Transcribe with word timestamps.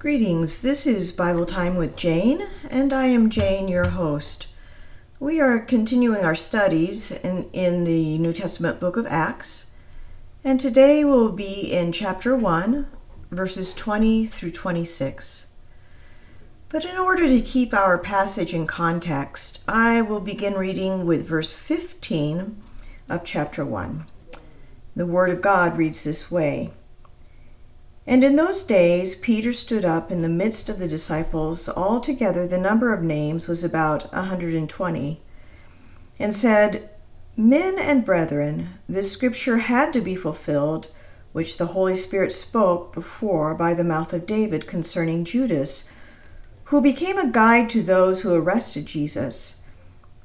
Greetings. 0.00 0.62
This 0.62 0.86
is 0.86 1.10
Bible 1.10 1.44
Time 1.44 1.74
with 1.74 1.96
Jane, 1.96 2.46
and 2.70 2.92
I 2.92 3.06
am 3.06 3.30
Jane, 3.30 3.66
your 3.66 3.88
host. 3.88 4.46
We 5.18 5.40
are 5.40 5.58
continuing 5.58 6.24
our 6.24 6.36
studies 6.36 7.10
in, 7.10 7.50
in 7.52 7.82
the 7.82 8.16
New 8.18 8.32
Testament 8.32 8.78
book 8.78 8.96
of 8.96 9.08
Acts, 9.08 9.72
and 10.44 10.60
today 10.60 11.04
we'll 11.04 11.32
be 11.32 11.72
in 11.72 11.90
chapter 11.90 12.36
1, 12.36 12.86
verses 13.32 13.74
20 13.74 14.24
through 14.24 14.52
26. 14.52 15.48
But 16.68 16.84
in 16.84 16.96
order 16.96 17.26
to 17.26 17.40
keep 17.40 17.74
our 17.74 17.98
passage 17.98 18.54
in 18.54 18.68
context, 18.68 19.64
I 19.66 20.00
will 20.00 20.20
begin 20.20 20.54
reading 20.54 21.06
with 21.06 21.26
verse 21.26 21.50
15 21.50 22.62
of 23.08 23.24
chapter 23.24 23.64
1. 23.64 24.06
The 24.94 25.06
Word 25.06 25.30
of 25.30 25.40
God 25.40 25.76
reads 25.76 26.04
this 26.04 26.30
way. 26.30 26.70
And 28.08 28.24
in 28.24 28.36
those 28.36 28.62
days 28.62 29.14
Peter 29.14 29.52
stood 29.52 29.84
up 29.84 30.10
in 30.10 30.22
the 30.22 30.30
midst 30.30 30.70
of 30.70 30.78
the 30.78 30.88
disciples, 30.88 31.68
altogether 31.68 32.46
the 32.46 32.56
number 32.56 32.94
of 32.94 33.02
names 33.02 33.46
was 33.46 33.62
about 33.62 34.10
a 34.14 34.22
hundred 34.22 34.54
and 34.54 34.66
twenty, 34.66 35.20
and 36.18 36.34
said, 36.34 36.88
Men 37.36 37.78
and 37.78 38.06
brethren, 38.06 38.70
this 38.88 39.12
scripture 39.12 39.58
had 39.58 39.92
to 39.92 40.00
be 40.00 40.14
fulfilled, 40.14 40.90
which 41.32 41.58
the 41.58 41.66
Holy 41.66 41.94
Spirit 41.94 42.32
spoke 42.32 42.94
before 42.94 43.54
by 43.54 43.74
the 43.74 43.84
mouth 43.84 44.14
of 44.14 44.24
David 44.24 44.66
concerning 44.66 45.22
Judas, 45.22 45.92
who 46.64 46.80
became 46.80 47.18
a 47.18 47.30
guide 47.30 47.68
to 47.68 47.82
those 47.82 48.22
who 48.22 48.34
arrested 48.34 48.86
Jesus. 48.86 49.62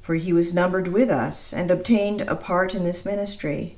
For 0.00 0.14
he 0.14 0.32
was 0.32 0.54
numbered 0.54 0.88
with 0.88 1.10
us 1.10 1.52
and 1.52 1.70
obtained 1.70 2.22
a 2.22 2.34
part 2.34 2.74
in 2.74 2.84
this 2.84 3.04
ministry. 3.04 3.76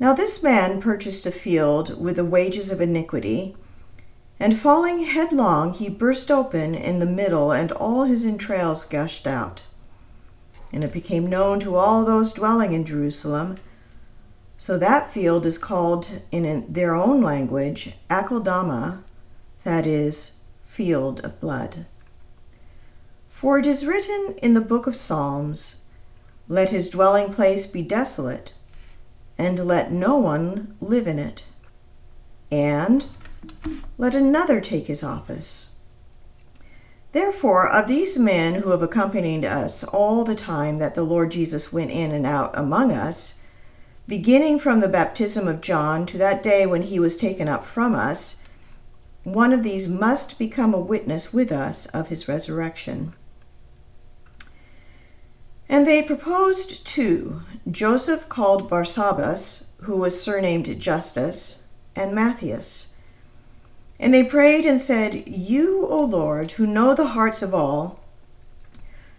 Now 0.00 0.14
this 0.14 0.42
man 0.42 0.80
purchased 0.80 1.26
a 1.26 1.30
field 1.30 2.02
with 2.02 2.16
the 2.16 2.24
wages 2.24 2.70
of 2.70 2.80
iniquity, 2.80 3.54
and 4.40 4.58
falling 4.58 5.04
headlong, 5.04 5.74
he 5.74 5.90
burst 5.90 6.30
open 6.30 6.74
in 6.74 7.00
the 7.00 7.06
middle, 7.06 7.52
and 7.52 7.70
all 7.70 8.04
his 8.04 8.24
entrails 8.24 8.86
gushed 8.86 9.26
out. 9.26 9.62
And 10.72 10.82
it 10.82 10.92
became 10.92 11.26
known 11.26 11.60
to 11.60 11.76
all 11.76 12.06
those 12.06 12.32
dwelling 12.32 12.72
in 12.72 12.86
Jerusalem. 12.86 13.58
So 14.56 14.78
that 14.78 15.12
field 15.12 15.44
is 15.44 15.58
called 15.58 16.22
in 16.30 16.72
their 16.72 16.94
own 16.94 17.20
language 17.20 17.92
Akeldama, 18.08 19.02
that 19.64 19.86
is, 19.86 20.38
field 20.64 21.20
of 21.20 21.38
blood. 21.40 21.84
For 23.28 23.58
it 23.58 23.66
is 23.66 23.86
written 23.86 24.36
in 24.40 24.54
the 24.54 24.62
book 24.62 24.86
of 24.86 24.96
Psalms, 24.96 25.82
Let 26.48 26.70
his 26.70 26.88
dwelling 26.88 27.30
place 27.30 27.66
be 27.66 27.82
desolate 27.82 28.54
and 29.40 29.58
let 29.58 29.90
no 29.90 30.18
one 30.18 30.76
live 30.82 31.06
in 31.06 31.18
it. 31.18 31.44
And 32.50 33.06
let 33.96 34.14
another 34.14 34.60
take 34.60 34.86
his 34.86 35.02
office. 35.02 35.70
Therefore, 37.12 37.66
of 37.66 37.88
these 37.88 38.18
men 38.18 38.56
who 38.56 38.70
have 38.70 38.82
accompanied 38.82 39.46
us 39.46 39.82
all 39.82 40.24
the 40.24 40.34
time 40.34 40.76
that 40.76 40.94
the 40.94 41.02
Lord 41.02 41.30
Jesus 41.30 41.72
went 41.72 41.90
in 41.90 42.12
and 42.12 42.26
out 42.26 42.56
among 42.56 42.92
us, 42.92 43.42
beginning 44.06 44.58
from 44.58 44.80
the 44.80 44.88
baptism 44.88 45.48
of 45.48 45.62
John 45.62 46.04
to 46.06 46.18
that 46.18 46.42
day 46.42 46.66
when 46.66 46.82
he 46.82 47.00
was 47.00 47.16
taken 47.16 47.48
up 47.48 47.64
from 47.64 47.94
us, 47.94 48.44
one 49.24 49.54
of 49.54 49.62
these 49.62 49.88
must 49.88 50.38
become 50.38 50.74
a 50.74 50.78
witness 50.78 51.32
with 51.32 51.50
us 51.50 51.86
of 51.86 52.08
his 52.08 52.28
resurrection. 52.28 53.14
And 55.70 55.86
they 55.86 56.02
proposed 56.02 56.84
two 56.84 57.42
Joseph 57.70 58.28
called 58.28 58.68
Barsabbas, 58.68 59.66
who 59.82 59.96
was 59.96 60.20
surnamed 60.20 60.80
Justus, 60.80 61.62
and 61.94 62.12
Matthias. 62.12 62.92
And 63.96 64.12
they 64.12 64.24
prayed 64.24 64.66
and 64.66 64.80
said, 64.80 65.28
You, 65.28 65.86
O 65.86 66.00
Lord, 66.00 66.52
who 66.52 66.66
know 66.66 66.92
the 66.92 67.14
hearts 67.14 67.40
of 67.40 67.54
all, 67.54 68.00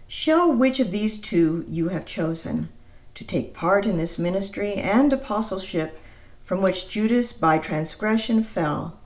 show 0.06 0.46
which 0.46 0.78
of 0.78 0.92
these 0.92 1.18
two 1.18 1.64
you 1.66 1.88
have 1.88 2.04
chosen 2.04 2.68
to 3.14 3.24
take 3.24 3.54
part 3.54 3.86
in 3.86 3.96
this 3.96 4.18
ministry 4.18 4.74
and 4.74 5.10
apostleship 5.10 5.98
from 6.44 6.60
which 6.60 6.86
Judas 6.86 7.32
by 7.32 7.56
transgression 7.56 8.44
fell, 8.44 9.00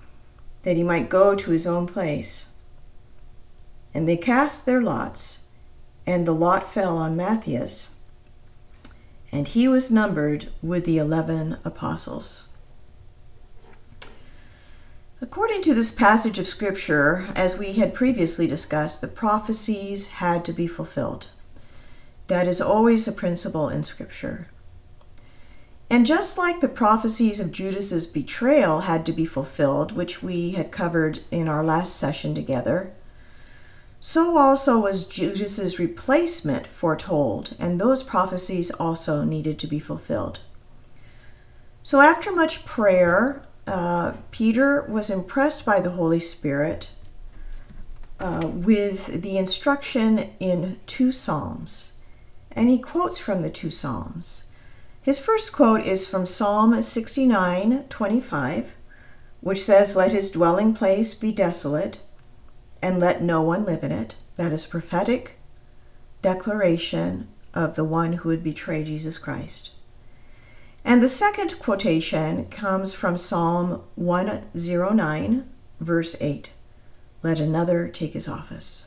that 0.64 0.76
he 0.76 0.82
might 0.82 1.08
go 1.08 1.36
to 1.36 1.52
his 1.52 1.64
own 1.64 1.86
place. 1.86 2.50
And 3.94 4.08
they 4.08 4.16
cast 4.16 4.66
their 4.66 4.82
lots 4.82 5.45
and 6.06 6.26
the 6.26 6.32
lot 6.32 6.72
fell 6.72 6.96
on 6.96 7.16
Matthias, 7.16 7.94
and 9.32 9.48
he 9.48 9.66
was 9.66 9.90
numbered 9.90 10.48
with 10.62 10.84
the 10.84 10.98
eleven 10.98 11.58
apostles. 11.64 12.48
According 15.20 15.62
to 15.62 15.74
this 15.74 15.90
passage 15.90 16.38
of 16.38 16.46
Scripture, 16.46 17.26
as 17.34 17.58
we 17.58 17.72
had 17.72 17.94
previously 17.94 18.46
discussed, 18.46 19.00
the 19.00 19.08
prophecies 19.08 20.08
had 20.08 20.44
to 20.44 20.52
be 20.52 20.66
fulfilled. 20.66 21.28
That 22.26 22.46
is 22.46 22.60
always 22.60 23.08
a 23.08 23.12
principle 23.12 23.68
in 23.68 23.82
Scripture. 23.82 24.48
And 25.88 26.04
just 26.04 26.36
like 26.36 26.60
the 26.60 26.68
prophecies 26.68 27.40
of 27.40 27.52
Judas's 27.52 28.06
betrayal 28.06 28.80
had 28.80 29.06
to 29.06 29.12
be 29.12 29.24
fulfilled, 29.24 29.92
which 29.92 30.22
we 30.22 30.50
had 30.50 30.72
covered 30.72 31.20
in 31.30 31.48
our 31.48 31.64
last 31.64 31.96
session 31.96 32.34
together, 32.34 32.92
so 34.06 34.38
also 34.38 34.78
was 34.78 35.04
Judas's 35.04 35.80
replacement 35.80 36.68
foretold, 36.68 37.56
and 37.58 37.80
those 37.80 38.04
prophecies 38.04 38.70
also 38.70 39.24
needed 39.24 39.58
to 39.58 39.66
be 39.66 39.80
fulfilled. 39.80 40.38
So 41.82 42.00
after 42.00 42.30
much 42.30 42.64
prayer, 42.64 43.42
uh, 43.66 44.12
Peter 44.30 44.82
was 44.82 45.10
impressed 45.10 45.66
by 45.66 45.80
the 45.80 45.90
Holy 45.90 46.20
Spirit 46.20 46.92
uh, 48.20 48.46
with 48.46 49.22
the 49.22 49.38
instruction 49.38 50.30
in 50.38 50.78
two 50.86 51.10
Psalms, 51.10 51.94
and 52.52 52.68
he 52.68 52.78
quotes 52.78 53.18
from 53.18 53.42
the 53.42 53.50
two 53.50 53.70
Psalms. 53.70 54.44
His 55.02 55.18
first 55.18 55.52
quote 55.52 55.84
is 55.84 56.06
from 56.06 56.26
Psalm 56.26 56.80
69 56.80 57.86
25, 57.88 58.72
which 59.40 59.64
says, 59.64 59.96
Let 59.96 60.12
his 60.12 60.30
dwelling 60.30 60.74
place 60.74 61.12
be 61.12 61.32
desolate 61.32 61.98
and 62.86 63.00
let 63.00 63.20
no 63.20 63.42
one 63.42 63.64
live 63.64 63.82
in 63.82 63.90
it. 63.90 64.14
That 64.36 64.52
is 64.52 64.64
prophetic 64.64 65.38
declaration 66.22 67.26
of 67.52 67.74
the 67.74 67.82
one 67.82 68.12
who 68.12 68.28
would 68.28 68.44
betray 68.44 68.84
Jesus 68.84 69.18
Christ. 69.18 69.72
And 70.84 71.02
the 71.02 71.08
second 71.08 71.58
quotation 71.58 72.46
comes 72.46 72.92
from 72.92 73.16
Psalm 73.16 73.82
109, 73.96 75.50
verse 75.80 76.16
8 76.22 76.50
Let 77.24 77.40
another 77.40 77.88
take 77.88 78.12
his 78.12 78.28
office. 78.28 78.86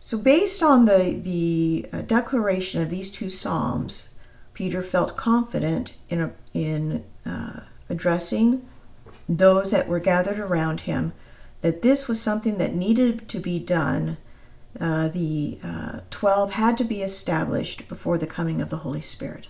So, 0.00 0.18
based 0.18 0.62
on 0.62 0.84
the, 0.84 1.18
the 1.22 1.86
uh, 1.94 2.02
declaration 2.02 2.82
of 2.82 2.90
these 2.90 3.10
two 3.10 3.30
Psalms, 3.30 4.10
Peter 4.52 4.82
felt 4.82 5.16
confident 5.16 5.96
in, 6.10 6.34
in 6.52 7.04
uh, 7.24 7.60
addressing 7.88 8.68
those 9.26 9.70
that 9.70 9.88
were 9.88 10.00
gathered 10.00 10.38
around 10.38 10.80
him 10.80 11.14
that 11.60 11.82
this 11.82 12.08
was 12.08 12.20
something 12.20 12.58
that 12.58 12.74
needed 12.74 13.28
to 13.28 13.38
be 13.38 13.58
done. 13.58 14.16
Uh, 14.80 15.08
the 15.08 15.58
uh, 15.62 16.00
12 16.10 16.52
had 16.52 16.76
to 16.78 16.84
be 16.84 17.02
established 17.02 17.88
before 17.88 18.18
the 18.18 18.26
coming 18.26 18.60
of 18.60 18.70
the 18.70 18.78
Holy 18.78 19.00
Spirit. 19.00 19.48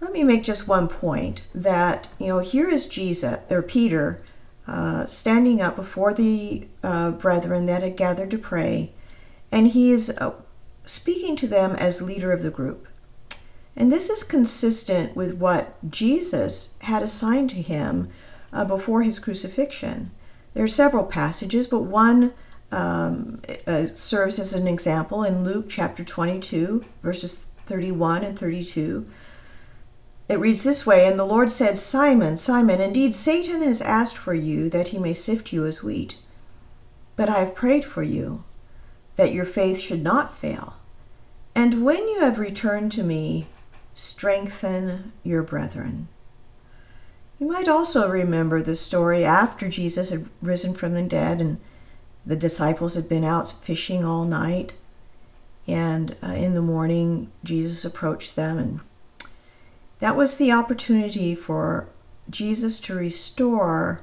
Let 0.00 0.12
me 0.12 0.22
make 0.22 0.44
just 0.44 0.68
one 0.68 0.88
point 0.88 1.42
that, 1.54 2.08
you 2.18 2.28
know, 2.28 2.38
here 2.38 2.68
is 2.68 2.86
Jesus, 2.86 3.38
or 3.50 3.62
Peter, 3.62 4.20
uh, 4.68 5.06
standing 5.06 5.60
up 5.60 5.74
before 5.74 6.12
the 6.12 6.68
uh, 6.82 7.12
brethren 7.12 7.66
that 7.66 7.82
had 7.82 7.96
gathered 7.96 8.30
to 8.30 8.38
pray, 8.38 8.92
and 9.50 9.68
he 9.68 9.90
is 9.90 10.10
uh, 10.18 10.32
speaking 10.84 11.34
to 11.36 11.46
them 11.46 11.74
as 11.76 12.02
leader 12.02 12.32
of 12.32 12.42
the 12.42 12.50
group. 12.50 12.85
And 13.76 13.92
this 13.92 14.08
is 14.08 14.22
consistent 14.22 15.14
with 15.14 15.34
what 15.34 15.76
Jesus 15.90 16.78
had 16.80 17.02
assigned 17.02 17.50
to 17.50 17.62
him 17.62 18.08
uh, 18.52 18.64
before 18.64 19.02
his 19.02 19.18
crucifixion. 19.18 20.10
There 20.54 20.64
are 20.64 20.68
several 20.68 21.04
passages, 21.04 21.66
but 21.66 21.80
one 21.80 22.32
um, 22.72 23.42
uh, 23.66 23.86
serves 23.92 24.38
as 24.38 24.54
an 24.54 24.66
example 24.66 25.22
in 25.22 25.44
Luke 25.44 25.66
chapter 25.68 26.02
22, 26.02 26.84
verses 27.02 27.50
31 27.66 28.24
and 28.24 28.38
32. 28.38 29.06
It 30.28 30.38
reads 30.38 30.64
this 30.64 30.86
way 30.86 31.06
And 31.06 31.18
the 31.18 31.24
Lord 31.24 31.50
said, 31.50 31.76
Simon, 31.76 32.36
Simon, 32.36 32.80
indeed 32.80 33.14
Satan 33.14 33.62
has 33.62 33.82
asked 33.82 34.16
for 34.16 34.34
you 34.34 34.70
that 34.70 34.88
he 34.88 34.98
may 34.98 35.12
sift 35.12 35.52
you 35.52 35.66
as 35.66 35.84
wheat. 35.84 36.16
But 37.14 37.28
I 37.28 37.40
have 37.40 37.54
prayed 37.54 37.84
for 37.84 38.02
you, 38.02 38.44
that 39.16 39.32
your 39.32 39.44
faith 39.44 39.78
should 39.78 40.02
not 40.02 40.36
fail. 40.36 40.76
And 41.54 41.84
when 41.84 42.08
you 42.08 42.20
have 42.20 42.38
returned 42.38 42.92
to 42.92 43.02
me, 43.02 43.46
strengthen 43.96 45.10
your 45.24 45.42
brethren. 45.42 46.06
You 47.40 47.48
might 47.48 47.66
also 47.66 48.08
remember 48.08 48.62
the 48.62 48.76
story 48.76 49.24
after 49.24 49.68
Jesus 49.68 50.10
had 50.10 50.28
risen 50.42 50.74
from 50.74 50.92
the 50.92 51.02
dead 51.02 51.40
and 51.40 51.58
the 52.24 52.36
disciples 52.36 52.94
had 52.94 53.08
been 53.08 53.24
out 53.24 53.50
fishing 53.62 54.04
all 54.04 54.24
night. 54.24 54.74
And 55.66 56.14
uh, 56.22 56.32
in 56.32 56.54
the 56.54 56.62
morning, 56.62 57.32
Jesus 57.42 57.84
approached 57.84 58.36
them, 58.36 58.58
and 58.58 58.80
that 59.98 60.14
was 60.14 60.36
the 60.36 60.52
opportunity 60.52 61.34
for 61.34 61.88
Jesus 62.28 62.78
to 62.80 62.94
restore 62.94 64.02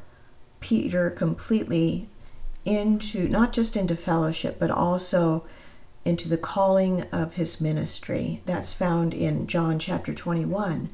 Peter 0.60 1.10
completely 1.10 2.10
into 2.66 3.28
not 3.30 3.54
just 3.54 3.78
into 3.78 3.96
fellowship, 3.96 4.58
but 4.60 4.72
also 4.72 5.46
into 6.06 6.28
the 6.28 6.38
calling 6.38 7.04
of 7.12 7.34
his 7.34 7.62
ministry. 7.62 8.42
That's 8.46 8.74
found 8.74 9.14
in 9.14 9.48
John 9.48 9.80
chapter 9.80 10.14
21. 10.14 10.90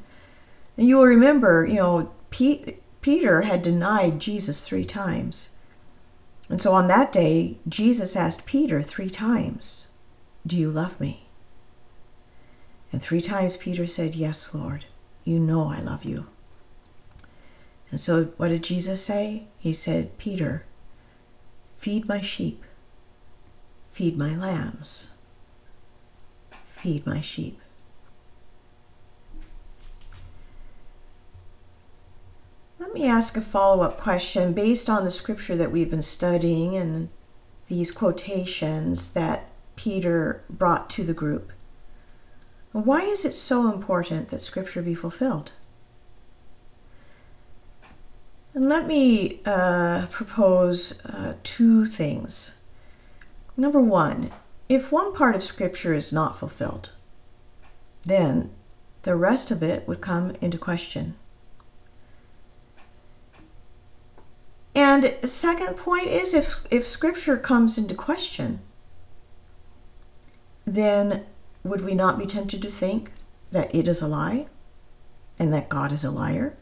And 0.77 0.87
you 0.87 0.97
will 0.97 1.05
remember, 1.05 1.65
you 1.65 1.75
know, 1.75 2.11
Pete, 2.29 2.81
Peter 3.01 3.41
had 3.41 3.61
denied 3.61 4.19
Jesus 4.19 4.65
three 4.65 4.85
times. 4.85 5.49
And 6.49 6.61
so 6.61 6.73
on 6.73 6.87
that 6.87 7.11
day, 7.11 7.57
Jesus 7.67 8.15
asked 8.15 8.45
Peter 8.45 8.81
three 8.81 9.09
times, 9.09 9.87
Do 10.45 10.55
you 10.57 10.71
love 10.71 10.99
me? 10.99 11.29
And 12.91 13.01
three 13.01 13.21
times 13.21 13.57
Peter 13.57 13.85
said, 13.85 14.15
Yes, 14.15 14.53
Lord, 14.53 14.85
you 15.23 15.39
know 15.39 15.69
I 15.69 15.79
love 15.79 16.03
you. 16.03 16.27
And 17.91 17.99
so 17.99 18.25
what 18.37 18.49
did 18.49 18.63
Jesus 18.63 19.03
say? 19.03 19.47
He 19.57 19.73
said, 19.73 20.17
Peter, 20.17 20.63
feed 21.77 22.07
my 22.07 22.21
sheep, 22.21 22.63
feed 23.91 24.17
my 24.17 24.35
lambs, 24.35 25.09
feed 26.65 27.05
my 27.05 27.21
sheep. 27.21 27.59
Let 32.79 32.93
me 32.93 33.05
ask 33.05 33.35
a 33.35 33.41
follow 33.41 33.83
up 33.83 33.99
question 33.99 34.53
based 34.53 34.89
on 34.89 35.03
the 35.03 35.09
scripture 35.09 35.55
that 35.57 35.71
we've 35.71 35.89
been 35.89 36.01
studying 36.01 36.75
and 36.75 37.09
these 37.67 37.91
quotations 37.91 39.13
that 39.13 39.49
Peter 39.75 40.43
brought 40.49 40.89
to 40.91 41.03
the 41.03 41.13
group. 41.13 41.51
Why 42.71 43.01
is 43.01 43.25
it 43.25 43.31
so 43.33 43.71
important 43.71 44.29
that 44.29 44.39
scripture 44.41 44.81
be 44.81 44.95
fulfilled? 44.95 45.51
And 48.53 48.67
let 48.67 48.87
me 48.87 49.41
uh, 49.45 50.07
propose 50.07 51.03
uh, 51.05 51.35
two 51.43 51.85
things. 51.85 52.55
Number 53.59 53.81
one, 53.81 54.31
if 54.69 54.89
one 54.89 55.13
part 55.13 55.35
of 55.35 55.43
Scripture 55.43 55.93
is 55.93 56.13
not 56.13 56.39
fulfilled, 56.39 56.91
then 58.05 58.51
the 59.01 59.17
rest 59.17 59.51
of 59.51 59.61
it 59.61 59.85
would 59.85 59.99
come 59.99 60.37
into 60.39 60.57
question. 60.57 61.15
And 64.73 65.13
second 65.25 65.75
point 65.75 66.07
is 66.07 66.33
if, 66.33 66.61
if 66.71 66.85
Scripture 66.85 67.35
comes 67.35 67.77
into 67.77 67.95
question, 67.95 68.61
then 70.63 71.25
would 71.61 71.81
we 71.81 71.93
not 71.93 72.17
be 72.17 72.25
tempted 72.25 72.61
to 72.61 72.69
think 72.69 73.11
that 73.51 73.75
it 73.75 73.89
is 73.89 74.01
a 74.01 74.07
lie 74.07 74.47
and 75.37 75.51
that 75.51 75.67
God 75.67 75.91
is 75.91 76.05
a 76.05 76.11
liar? 76.11 76.55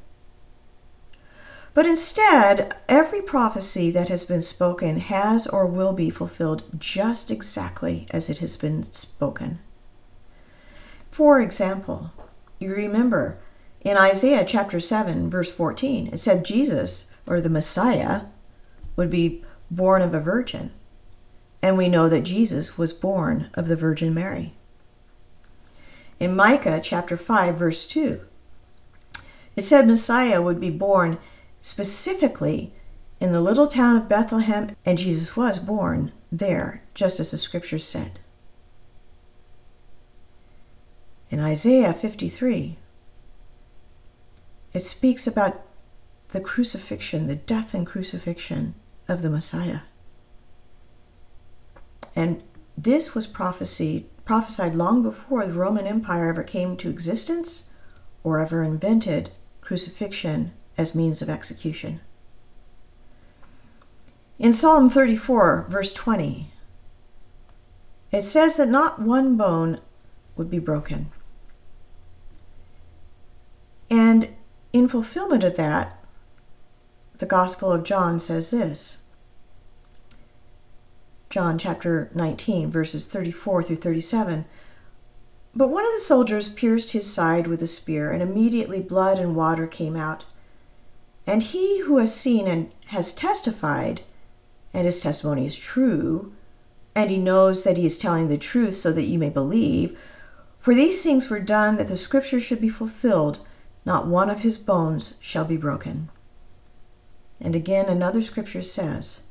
But 1.78 1.86
instead, 1.86 2.74
every 2.90 3.22
prophecy 3.22 3.92
that 3.92 4.10
has 4.10 4.26
been 4.26 4.42
spoken 4.42 4.98
has 4.98 5.46
or 5.46 5.68
will 5.68 5.94
be 5.94 6.10
fulfilled 6.10 6.64
just 6.80 7.30
exactly 7.30 8.08
as 8.10 8.32
it 8.32 8.40
has 8.40 8.58
been 8.58 8.82
spoken. 8.82 9.60
For 11.12 11.40
example, 11.40 12.12
you 12.58 12.74
remember 12.74 13.38
in 13.82 13.96
Isaiah 13.96 14.44
chapter 14.44 14.80
7, 14.80 15.30
verse 15.30 15.52
14, 15.52 16.08
it 16.08 16.18
said 16.18 16.44
Jesus, 16.44 17.12
or 17.28 17.40
the 17.40 17.48
Messiah, 17.48 18.22
would 18.96 19.12
be 19.12 19.46
born 19.70 20.02
of 20.02 20.16
a 20.16 20.20
virgin. 20.20 20.72
And 21.62 21.78
we 21.78 21.90
know 21.90 22.10
that 22.10 22.22
Jesus 22.22 22.80
was 22.80 22.92
born 22.92 23.52
of 23.54 23.68
the 23.68 23.76
Virgin 23.76 24.16
Mary. 24.16 24.56
In 26.20 26.36
Micah 26.36 26.82
chapter 26.82 27.16
5, 27.16 27.56
verse 27.56 27.86
2, 27.86 28.26
it 29.56 29.62
said 29.62 29.86
Messiah 29.86 30.42
would 30.42 30.60
be 30.60 30.72
born 30.72 31.20
specifically 31.68 32.72
in 33.20 33.34
the 33.34 33.42
little 33.42 33.68
town 33.68 33.98
of 33.98 34.08
Bethlehem, 34.08 34.76
and 34.86 34.98
Jesus 34.98 35.36
was 35.36 35.60
born 35.60 36.14
there, 36.32 36.82
just 36.94 37.20
as 37.20 37.32
the 37.32 37.38
scriptures 37.38 37.86
said. 37.86 38.20
In 41.30 41.42
Isaiah 41.42 41.94
53, 41.94 42.78
it 44.74 44.80
speaks 44.80 45.28
about 45.28 45.62
the 46.30 46.40
crucifixion, 46.40 47.28
the 47.28 47.36
death 47.36 47.74
and 47.74 47.86
crucifixion 47.86 48.74
of 49.10 49.22
the 49.22 49.30
Messiah. 49.30 49.82
And 52.16 52.44
this 52.78 53.14
was 53.14 53.28
prophesied, 53.28 54.06
prophesied 54.24 54.74
long 54.74 55.04
before 55.04 55.46
the 55.46 55.54
Roman 55.54 55.86
Empire 55.86 56.30
ever 56.30 56.44
came 56.44 56.78
to 56.78 56.90
existence 56.90 57.70
or 58.24 58.40
ever 58.40 58.64
invented 58.64 59.32
crucifixion 59.60 60.54
as 60.78 60.96
means 60.96 61.22
of 61.22 61.30
execution. 61.30 62.00
In 64.40 64.54
Psalm 64.54 64.90
34, 64.90 65.66
verse 65.68 65.92
20, 65.92 66.48
it 68.12 68.22
says 68.22 68.58
that 68.58 68.70
not 68.70 69.02
one 69.02 69.36
bone 69.36 69.80
would 70.36 70.50
be 70.50 70.60
broken. 70.60 71.08
And 73.90 74.30
in 74.74 74.88
fulfillment 74.88 75.44
of 75.44 75.56
that, 75.58 75.98
the 77.18 77.26
Gospel 77.26 77.72
of 77.72 77.84
John 77.84 78.20
says 78.20 78.52
this 78.52 79.04
John 81.30 81.58
chapter 81.58 82.10
19, 82.14 82.70
verses 82.70 83.06
34 83.06 83.64
through 83.64 83.76
37. 83.78 84.46
But 85.56 85.70
one 85.70 85.86
of 85.86 85.92
the 85.92 86.00
soldiers 86.00 86.50
pierced 86.50 86.92
his 86.92 87.12
side 87.12 87.48
with 87.48 87.62
a 87.64 87.68
spear, 87.68 88.12
and 88.12 88.22
immediately 88.22 88.80
blood 88.80 89.18
and 89.18 89.36
water 89.36 89.66
came 89.66 89.96
out. 89.96 90.26
And 91.28 91.44
he 91.44 91.82
who 91.82 91.98
has 91.98 92.16
seen 92.16 92.48
and 92.48 92.74
has 92.86 93.14
testified, 93.14 94.02
and 94.74 94.86
his 94.86 95.02
testimony 95.02 95.46
is 95.46 95.58
true, 95.58 96.34
and 96.96 97.12
he 97.12 97.18
knows 97.18 97.66
that 97.66 97.76
he 97.76 97.86
is 97.86 97.98
telling 97.98 98.30
the 98.30 98.38
truth 98.38 98.76
so 98.76 98.94
that 98.94 99.04
you 99.04 99.20
may 99.20 99.30
believe, 99.30 100.00
for 100.58 100.74
these 100.74 101.04
things 101.04 101.30
were 101.30 101.42
done 101.42 101.76
that 101.78 101.90
the 101.90 101.98
scripture 101.98 102.40
should 102.40 102.62
be 102.62 102.70
fulfilled, 102.70 103.40
not 103.86 104.08
one 104.08 104.30
of 104.30 104.40
his 104.40 104.58
bones 104.58 105.20
shall 105.22 105.44
be 105.44 105.58
broken. 105.58 106.10
And 107.42 107.56
again, 107.56 107.88
another 107.88 108.22
scripture 108.22 108.64
says, 108.64 109.22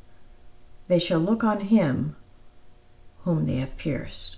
They 0.89 0.99
shall 0.99 1.19
look 1.19 1.43
on 1.43 1.61
him 1.61 2.15
whom 3.25 3.47
they 3.47 3.57
have 3.57 3.77
pierced. 3.79 4.37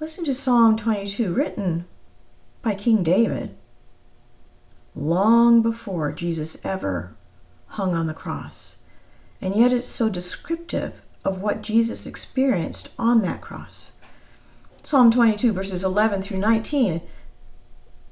Listen 0.00 0.24
to 0.24 0.34
Psalm 0.34 0.76
22, 0.76 1.32
written 1.32 1.86
by 2.62 2.74
King 2.74 3.02
David 3.02 3.56
long 4.94 5.62
before 5.62 6.12
Jesus 6.12 6.64
ever 6.64 7.16
hung 7.68 7.94
on 7.94 8.06
the 8.06 8.14
cross. 8.14 8.76
And 9.40 9.54
yet 9.54 9.72
it's 9.72 9.86
so 9.86 10.08
descriptive 10.08 11.02
of 11.24 11.40
what 11.40 11.62
Jesus 11.62 12.06
experienced 12.06 12.92
on 12.98 13.22
that 13.22 13.40
cross. 13.40 13.92
Psalm 14.82 15.10
22, 15.10 15.52
verses 15.52 15.82
11 15.82 16.22
through 16.22 16.38
19, 16.38 17.00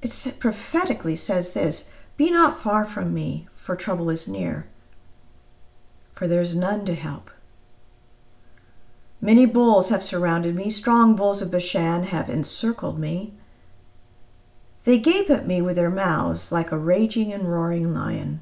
it 0.01 0.37
prophetically 0.41 1.15
says 1.15 1.53
this 1.53 1.93
Be 2.17 2.31
not 2.31 2.61
far 2.61 2.85
from 2.85 3.15
me, 3.15 3.47
for 3.53 3.77
trouble 3.77 4.11
is 4.11 4.27
near, 4.27 4.67
for 6.13 6.27
there 6.27 6.41
is 6.41 6.57
none 6.57 6.85
to 6.87 6.95
help. 6.95 7.31
Many 9.21 9.47
bulls 9.47 9.91
have 9.91 10.03
surrounded 10.03 10.57
me, 10.57 10.69
strong 10.69 11.15
bulls 11.15 11.41
of 11.41 11.53
Bashan 11.53 12.05
have 12.05 12.29
encircled 12.29 12.99
me. 12.99 13.35
They 14.85 14.99
gape 14.99 15.31
at 15.31 15.47
me 15.47 15.63
with 15.63 15.77
their 15.77 15.91
mouths 15.91 16.51
like 16.51 16.73
a 16.73 16.79
raging 16.79 17.33
and 17.33 17.51
roaring 17.51 17.95
lion. 17.95 18.41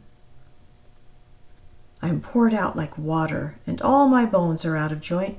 I 2.02 2.08
am 2.08 2.20
poured 2.20 2.54
out 2.54 2.76
like 2.76 2.96
water, 2.96 3.58
and 3.66 3.80
all 3.82 4.08
my 4.08 4.24
bones 4.24 4.64
are 4.64 4.76
out 4.76 4.92
of 4.92 5.02
joint. 5.02 5.36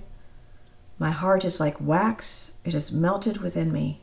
My 1.00 1.10
heart 1.10 1.44
is 1.44 1.60
like 1.60 1.82
wax, 1.82 2.52
it 2.64 2.74
has 2.74 2.92
melted 2.92 3.38
within 3.38 3.72
me. 3.72 4.02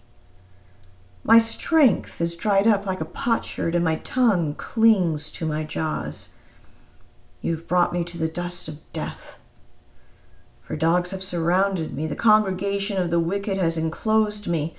My 1.23 1.39
strength 1.39 2.21
is 2.21 2.35
dried 2.35 2.67
up 2.67 2.87
like 2.87 3.01
a 3.01 3.05
potsherd, 3.05 3.77
and 3.77 3.85
my 3.85 3.97
tongue 3.97 4.55
clings 4.55 5.31
to 5.31 5.47
my 5.47 5.63
jaws. 5.63 6.31
You've 7.41 7.69
brought 7.69 7.93
me 7.93 8.03
to 8.03 8.19
the 8.19 8.27
dust 8.27 8.67
of 8.67 8.81
death. 8.93 9.39
For 10.63 10.75
dogs 10.75 11.13
have 11.13 11.23
surrounded 11.23 11.95
me, 11.95 12.09
the 12.09 12.17
congregation 12.17 12.97
of 12.97 13.11
the 13.11 13.21
wicked 13.21 13.57
has 13.59 13.79
enclosed 13.79 14.49
me. 14.49 14.75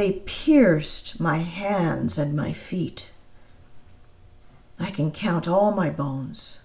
They 0.00 0.22
pierced 0.24 1.20
my 1.20 1.40
hands 1.40 2.16
and 2.16 2.34
my 2.34 2.54
feet. 2.54 3.12
I 4.78 4.90
can 4.90 5.10
count 5.10 5.46
all 5.46 5.72
my 5.72 5.90
bones. 5.90 6.62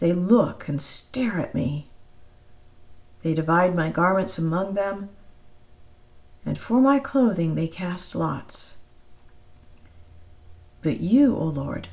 They 0.00 0.12
look 0.12 0.66
and 0.66 0.80
stare 0.80 1.38
at 1.38 1.54
me. 1.54 1.86
They 3.22 3.32
divide 3.32 3.76
my 3.76 3.90
garments 3.90 4.38
among 4.38 4.74
them, 4.74 5.10
and 6.44 6.58
for 6.58 6.80
my 6.80 6.98
clothing 6.98 7.54
they 7.54 7.68
cast 7.68 8.16
lots. 8.16 8.78
But 10.82 10.98
you, 10.98 11.36
O 11.36 11.44
Lord, 11.44 11.90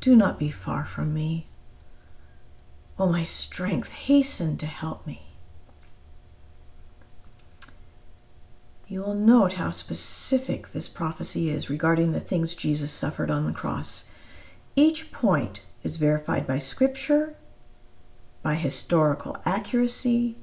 do 0.00 0.16
not 0.16 0.40
be 0.40 0.50
far 0.50 0.84
from 0.84 1.14
me. 1.14 1.46
O 2.98 3.08
my 3.08 3.22
strength, 3.22 3.90
hasten 3.90 4.56
to 4.56 4.66
help 4.66 5.06
me. 5.06 5.29
You 8.90 9.00
will 9.00 9.14
note 9.14 9.52
how 9.52 9.70
specific 9.70 10.72
this 10.72 10.88
prophecy 10.88 11.48
is 11.48 11.70
regarding 11.70 12.10
the 12.10 12.18
things 12.18 12.54
Jesus 12.54 12.90
suffered 12.90 13.30
on 13.30 13.44
the 13.44 13.52
cross. 13.52 14.10
Each 14.74 15.12
point 15.12 15.60
is 15.84 15.96
verified 15.96 16.44
by 16.44 16.58
Scripture, 16.58 17.36
by 18.42 18.56
historical 18.56 19.40
accuracy, 19.46 20.38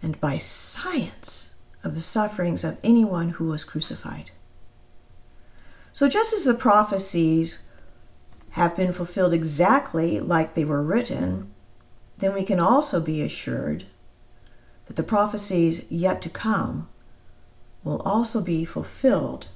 and 0.00 0.20
by 0.20 0.36
science 0.36 1.56
of 1.82 1.94
the 1.94 2.00
sufferings 2.00 2.62
of 2.62 2.78
anyone 2.84 3.30
who 3.30 3.48
was 3.48 3.64
crucified. 3.64 4.30
So, 5.92 6.08
just 6.08 6.32
as 6.32 6.44
the 6.44 6.54
prophecies 6.54 7.66
have 8.50 8.76
been 8.76 8.92
fulfilled 8.92 9.34
exactly 9.34 10.20
like 10.20 10.54
they 10.54 10.64
were 10.64 10.82
written, 10.82 11.52
then 12.18 12.34
we 12.34 12.44
can 12.44 12.60
also 12.60 13.00
be 13.00 13.20
assured 13.20 13.86
that 14.86 14.94
the 14.94 15.02
prophecies 15.02 15.90
yet 15.90 16.22
to 16.22 16.30
come 16.30 16.88
will 17.84 18.00
also 18.02 18.40
be 18.40 18.64
fulfilled 18.64 19.46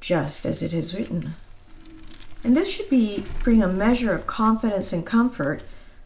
just 0.00 0.44
as 0.44 0.62
it 0.62 0.72
is 0.72 0.94
written. 0.94 1.34
And 2.42 2.56
this 2.56 2.70
should 2.70 2.90
be 2.90 3.24
bring 3.42 3.62
a 3.62 3.68
measure 3.68 4.14
of 4.14 4.26
confidence 4.26 4.92
and 4.92 5.06
comfort 5.06 5.62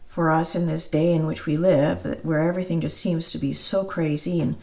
for 0.07 0.31
us 0.31 0.55
in 0.55 0.67
this 0.67 0.87
day 0.87 1.13
in 1.13 1.27
which 1.27 1.45
we 1.45 1.57
live, 1.57 2.19
where 2.23 2.41
everything 2.41 2.81
just 2.81 2.97
seems 2.97 3.31
to 3.31 3.37
be 3.37 3.53
so 3.53 3.83
crazy 3.83 4.39
and 4.39 4.57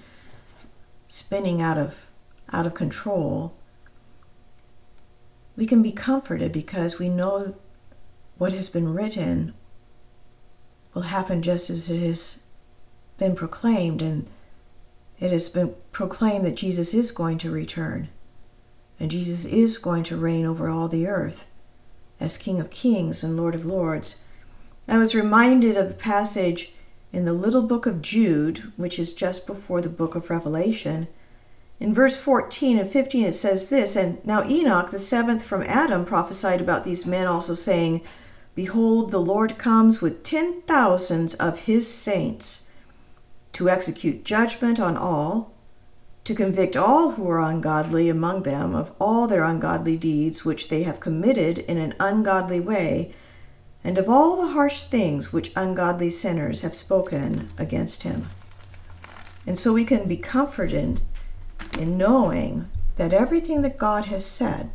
spinning 1.06 1.60
out 1.60 1.78
of 1.78 2.06
out 2.52 2.66
of 2.66 2.74
control. 2.74 3.54
We 5.56 5.66
can 5.66 5.82
be 5.82 5.92
comforted 5.92 6.52
because 6.52 6.98
we 6.98 7.08
know 7.08 7.56
what 8.38 8.52
has 8.52 8.68
been 8.68 8.92
written 8.92 9.54
will 10.94 11.02
happen 11.02 11.42
just 11.42 11.68
as 11.68 11.90
it 11.90 12.00
has 12.00 12.42
been 13.18 13.34
proclaimed 13.34 14.00
and 14.00 14.26
it 15.18 15.30
has 15.30 15.48
been 15.48 15.74
proclaimed 15.92 16.44
that 16.44 16.56
Jesus 16.56 16.92
is 16.92 17.10
going 17.10 17.38
to 17.38 17.50
return 17.50 18.08
and 18.98 19.10
Jesus 19.10 19.44
is 19.44 19.78
going 19.78 20.02
to 20.04 20.16
reign 20.16 20.46
over 20.46 20.68
all 20.68 20.88
the 20.88 21.06
earth 21.06 21.46
as 22.18 22.38
King 22.38 22.60
of 22.60 22.70
Kings 22.70 23.22
and 23.22 23.36
Lord 23.36 23.54
of 23.54 23.66
Lords. 23.66 24.24
I 24.88 24.98
was 24.98 25.14
reminded 25.14 25.76
of 25.76 25.88
the 25.88 25.94
passage 25.94 26.72
in 27.12 27.24
the 27.24 27.32
little 27.32 27.62
book 27.62 27.86
of 27.86 28.00
Jude, 28.00 28.72
which 28.76 28.98
is 28.98 29.12
just 29.12 29.46
before 29.46 29.82
the 29.82 29.88
book 29.88 30.14
of 30.14 30.30
Revelation. 30.30 31.08
In 31.78 31.92
verse 31.92 32.16
14 32.16 32.78
and 32.78 32.90
15, 32.90 33.26
it 33.26 33.32
says 33.34 33.68
this 33.68 33.96
And 33.96 34.24
now 34.24 34.48
Enoch, 34.48 34.90
the 34.90 34.98
seventh 34.98 35.42
from 35.42 35.62
Adam, 35.64 36.04
prophesied 36.04 36.60
about 36.60 36.84
these 36.84 37.04
men, 37.04 37.26
also 37.26 37.52
saying, 37.52 38.02
Behold, 38.54 39.10
the 39.10 39.20
Lord 39.20 39.58
comes 39.58 40.00
with 40.00 40.22
ten 40.22 40.62
thousands 40.62 41.34
of 41.34 41.60
his 41.60 41.92
saints 41.92 42.65
to 43.56 43.70
execute 43.70 44.22
judgment 44.22 44.78
on 44.78 44.98
all, 44.98 45.50
to 46.24 46.34
convict 46.34 46.76
all 46.76 47.12
who 47.12 47.26
are 47.26 47.40
ungodly 47.40 48.10
among 48.10 48.42
them 48.42 48.74
of 48.74 48.92
all 49.00 49.26
their 49.26 49.44
ungodly 49.44 49.96
deeds 49.96 50.44
which 50.44 50.68
they 50.68 50.82
have 50.82 51.00
committed 51.00 51.60
in 51.60 51.78
an 51.78 51.94
ungodly 51.98 52.60
way 52.60 53.14
and 53.82 53.96
of 53.96 54.10
all 54.10 54.36
the 54.36 54.52
harsh 54.52 54.82
things 54.82 55.32
which 55.32 55.52
ungodly 55.56 56.10
sinners 56.10 56.60
have 56.60 56.74
spoken 56.74 57.48
against 57.56 58.02
him. 58.02 58.28
And 59.46 59.58
so 59.58 59.72
we 59.72 59.86
can 59.86 60.06
be 60.06 60.18
comforted 60.18 61.00
in 61.78 61.96
knowing 61.96 62.68
that 62.96 63.14
everything 63.14 63.62
that 63.62 63.78
God 63.78 64.04
has 64.06 64.26
said, 64.26 64.68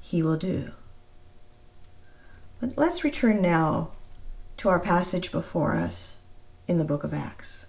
he 0.00 0.24
will 0.24 0.36
do. 0.36 0.72
But 2.58 2.76
let's 2.76 3.04
return 3.04 3.40
now 3.40 3.92
to 4.56 4.68
our 4.68 4.80
passage 4.80 5.30
before 5.30 5.76
us 5.76 6.16
in 6.66 6.78
the 6.78 6.84
book 6.84 7.04
of 7.04 7.14
Acts. 7.14 7.66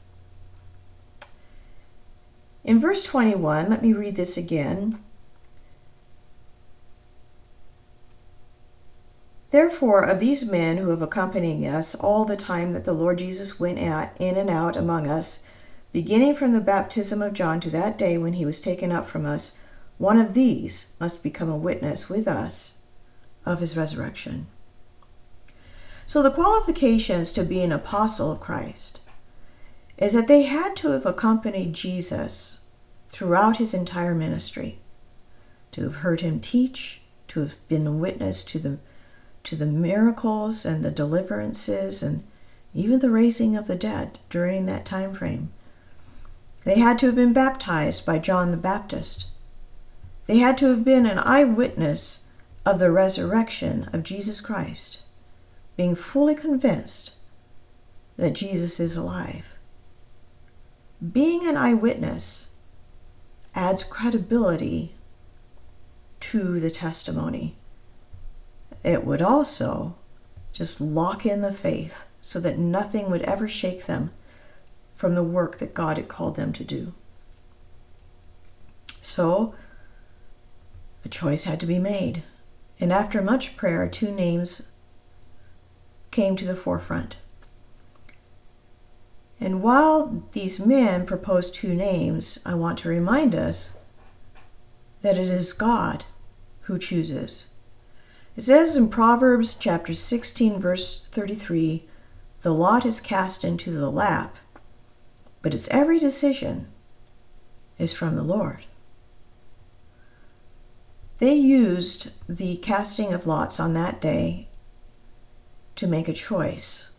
In 2.63 2.79
verse 2.79 3.03
21, 3.03 3.69
let 3.69 3.81
me 3.81 3.93
read 3.93 4.15
this 4.15 4.37
again. 4.37 4.99
Therefore, 9.51 10.01
of 10.01 10.19
these 10.19 10.49
men 10.49 10.77
who 10.77 10.89
have 10.89 11.01
accompanied 11.01 11.65
us 11.67 11.95
all 11.95 12.25
the 12.25 12.35
time 12.35 12.73
that 12.73 12.83
the 12.83 12.93
Lord 12.93 13.19
Jesus 13.19 13.59
went 13.59 13.77
in 13.77 14.35
and 14.35 14.49
out 14.49 14.75
among 14.75 15.07
us, 15.07 15.47
beginning 15.93 16.35
from 16.35 16.51
the 16.51 16.59
baptism 16.59 17.21
of 17.21 17.33
John 17.33 17.59
to 17.61 17.69
that 17.69 17.97
day 17.97 18.17
when 18.17 18.33
he 18.33 18.45
was 18.45 18.59
taken 18.59 18.91
up 18.91 19.07
from 19.07 19.25
us, 19.25 19.59
one 19.97 20.17
of 20.17 20.33
these 20.33 20.93
must 20.99 21.23
become 21.23 21.49
a 21.49 21.55
witness 21.55 22.09
with 22.09 22.27
us 22.27 22.79
of 23.45 23.59
his 23.59 23.77
resurrection. 23.77 24.47
So, 26.07 26.21
the 26.21 26.31
qualifications 26.31 27.31
to 27.31 27.43
be 27.43 27.61
an 27.61 27.71
apostle 27.71 28.31
of 28.31 28.39
Christ 28.39 29.01
is 29.97 30.13
that 30.13 30.27
they 30.27 30.43
had 30.43 30.75
to 30.77 30.89
have 30.91 31.05
accompanied 31.05 31.73
Jesus 31.73 32.61
throughout 33.07 33.57
his 33.57 33.73
entire 33.73 34.13
ministry, 34.13 34.79
to 35.71 35.83
have 35.83 35.95
heard 35.97 36.21
him 36.21 36.39
teach, 36.39 37.01
to 37.29 37.39
have 37.39 37.55
been 37.67 37.87
a 37.87 37.91
witness 37.91 38.43
to 38.43 38.59
the 38.59 38.77
to 39.43 39.55
the 39.55 39.65
miracles 39.65 40.65
and 40.65 40.83
the 40.83 40.89
deliverances 40.89 42.01
and 42.01 42.25
even 42.73 42.99
the 42.99 43.11
raising 43.11 43.55
of 43.55 43.67
the 43.67 43.75
dead 43.75 44.17
during 44.29 44.65
that 44.65 44.85
time 44.85 45.13
frame. 45.13 45.53
They 46.63 46.79
had 46.79 46.97
to 46.99 47.05
have 47.05 47.15
been 47.15 47.31
baptized 47.31 48.05
by 48.05 48.17
John 48.17 48.49
the 48.49 48.57
Baptist. 48.57 49.27
They 50.25 50.39
had 50.39 50.57
to 50.57 50.69
have 50.69 50.83
been 50.83 51.05
an 51.05 51.19
eyewitness 51.19 52.27
of 52.65 52.79
the 52.79 52.91
resurrection 52.91 53.87
of 53.93 54.01
Jesus 54.01 54.41
Christ, 54.41 55.03
being 55.75 55.95
fully 55.95 56.35
convinced 56.35 57.11
that 58.17 58.33
Jesus 58.33 58.79
is 58.79 58.95
alive. 58.95 59.57
Being 61.11 61.45
an 61.45 61.57
eyewitness 61.57 62.51
adds 63.53 63.83
credibility 63.83 64.95
to 66.21 66.59
the 66.59 66.69
testimony 66.69 67.55
it 68.85 69.03
would 69.03 69.21
also 69.21 69.95
just 70.53 70.79
lock 70.79 71.25
in 71.25 71.41
the 71.41 71.51
faith 71.51 72.05
so 72.21 72.39
that 72.39 72.59
nothing 72.59 73.09
would 73.09 73.23
ever 73.23 73.47
shake 73.47 73.87
them 73.87 74.11
from 74.95 75.15
the 75.15 75.23
work 75.23 75.57
that 75.57 75.73
God 75.73 75.97
had 75.97 76.07
called 76.07 76.35
them 76.35 76.53
to 76.53 76.63
do. 76.63 76.93
So, 79.01 79.55
a 81.03 81.09
choice 81.09 81.45
had 81.45 81.59
to 81.61 81.65
be 81.65 81.79
made. 81.79 82.21
And 82.79 82.93
after 82.93 83.23
much 83.23 83.57
prayer, 83.57 83.87
two 83.89 84.11
names 84.11 84.69
came 86.15 86.37
to 86.37 86.45
the 86.45 86.55
forefront. 86.55 87.17
And 89.37 89.61
while 89.61 90.23
these 90.31 90.65
men 90.65 91.05
propose 91.05 91.51
two 91.51 91.75
names, 91.75 92.39
I 92.45 92.53
want 92.55 92.77
to 92.79 92.89
remind 92.89 93.35
us 93.35 93.79
that 95.01 95.17
it 95.17 95.27
is 95.27 95.51
God 95.51 96.05
who 96.61 96.79
chooses. 96.79 97.49
It 98.37 98.43
says 98.43 98.77
in 98.77 98.87
Proverbs 98.87 99.55
chapter 99.55 99.93
16, 99.93 100.57
verse 100.57 101.05
33 101.11 101.85
the 102.43 102.53
lot 102.53 102.85
is 102.85 103.01
cast 103.01 103.43
into 103.43 103.71
the 103.71 103.89
lap, 103.89 104.37
but 105.41 105.53
its 105.53 105.67
every 105.69 105.99
decision 105.99 106.67
is 107.77 107.91
from 107.91 108.15
the 108.15 108.23
Lord. 108.23 108.65
They 111.17 111.33
used 111.33 112.11
the 112.29 112.55
casting 112.57 113.13
of 113.13 113.27
lots 113.27 113.59
on 113.59 113.73
that 113.73 113.99
day 113.99 114.47
to 115.75 115.87
make 115.87 116.07
a 116.07 116.13
choice. 116.13 116.91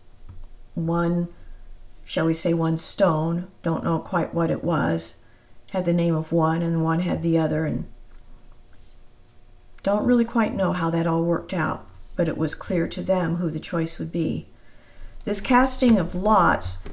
One, 0.75 1.29
shall 2.05 2.27
we 2.27 2.35
say, 2.35 2.55
one 2.55 2.77
stone, 2.77 3.49
don't 3.63 3.85
know 3.85 3.99
quite 3.99 4.35
what 4.35 4.51
it 4.51 4.63
was, 4.63 5.17
had 5.71 5.85
the 5.85 5.93
name 5.93 6.15
of 6.15 6.33
one, 6.33 6.63
and 6.63 6.85
one 6.85 7.01
had 7.01 7.23
the 7.23 7.39
other, 7.39 7.65
and 7.65 7.87
don't 9.83 10.05
really 10.05 10.25
quite 10.25 10.55
know 10.55 10.73
how 10.73 10.91
that 10.91 11.07
all 11.07 11.25
worked 11.25 11.55
out, 11.55 11.87
but 12.17 12.29
it 12.29 12.37
was 12.37 12.55
clear 12.55 12.89
to 12.89 13.03
them 13.03 13.37
who 13.37 13.51
the 13.51 13.61
choice 13.61 13.99
would 13.99 14.13
be. 14.13 14.47
This 15.25 15.41
casting 15.41 15.99
of 15.99 16.15
lots 16.15 16.85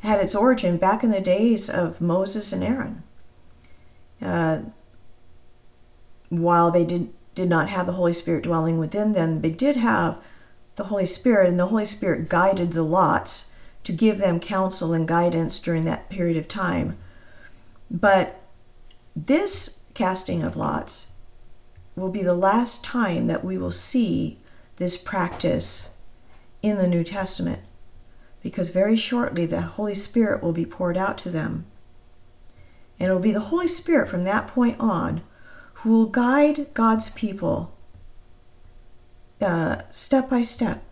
had 0.00 0.20
its 0.20 0.34
origin 0.34 0.76
back 0.76 1.02
in 1.02 1.10
the 1.10 1.20
days 1.20 1.68
of 1.68 2.00
Moses 2.00 2.52
and 2.52 2.62
Aaron. 2.62 3.02
Uh, 4.20 4.60
while 6.28 6.70
they 6.70 6.84
did, 6.84 7.12
did 7.34 7.48
not 7.48 7.68
have 7.68 7.86
the 7.86 7.92
Holy 7.92 8.12
Spirit 8.12 8.44
dwelling 8.44 8.78
within 8.78 9.12
them, 9.12 9.40
they 9.40 9.50
did 9.50 9.76
have 9.76 10.18
the 10.78 10.84
Holy 10.84 11.06
Spirit, 11.06 11.48
and 11.48 11.58
the 11.58 11.66
Holy 11.66 11.84
Spirit 11.84 12.28
guided 12.28 12.70
the 12.72 12.84
lots 12.84 13.50
to 13.82 13.92
give 13.92 14.18
them 14.18 14.38
counsel 14.38 14.92
and 14.94 15.08
guidance 15.08 15.58
during 15.58 15.84
that 15.84 16.08
period 16.08 16.36
of 16.36 16.46
time. 16.46 16.96
But 17.90 18.40
this 19.16 19.80
casting 19.92 20.42
of 20.42 20.56
lots 20.56 21.12
will 21.96 22.10
be 22.10 22.22
the 22.22 22.34
last 22.34 22.84
time 22.84 23.26
that 23.26 23.44
we 23.44 23.58
will 23.58 23.72
see 23.72 24.38
this 24.76 24.96
practice 24.96 25.96
in 26.62 26.78
the 26.78 26.86
New 26.86 27.02
Testament 27.02 27.62
because 28.40 28.70
very 28.70 28.96
shortly 28.96 29.46
the 29.46 29.62
Holy 29.62 29.94
Spirit 29.94 30.44
will 30.44 30.52
be 30.52 30.64
poured 30.64 30.96
out 30.96 31.18
to 31.18 31.30
them. 31.30 31.66
And 33.00 33.10
it 33.10 33.12
will 33.12 33.20
be 33.20 33.32
the 33.32 33.40
Holy 33.40 33.66
Spirit 33.66 34.08
from 34.08 34.22
that 34.22 34.46
point 34.46 34.78
on 34.78 35.22
who 35.74 35.90
will 35.90 36.06
guide 36.06 36.72
God's 36.72 37.10
people 37.10 37.76
uh, 39.40 39.82
step 39.90 40.30
by 40.30 40.42
step. 40.42 40.82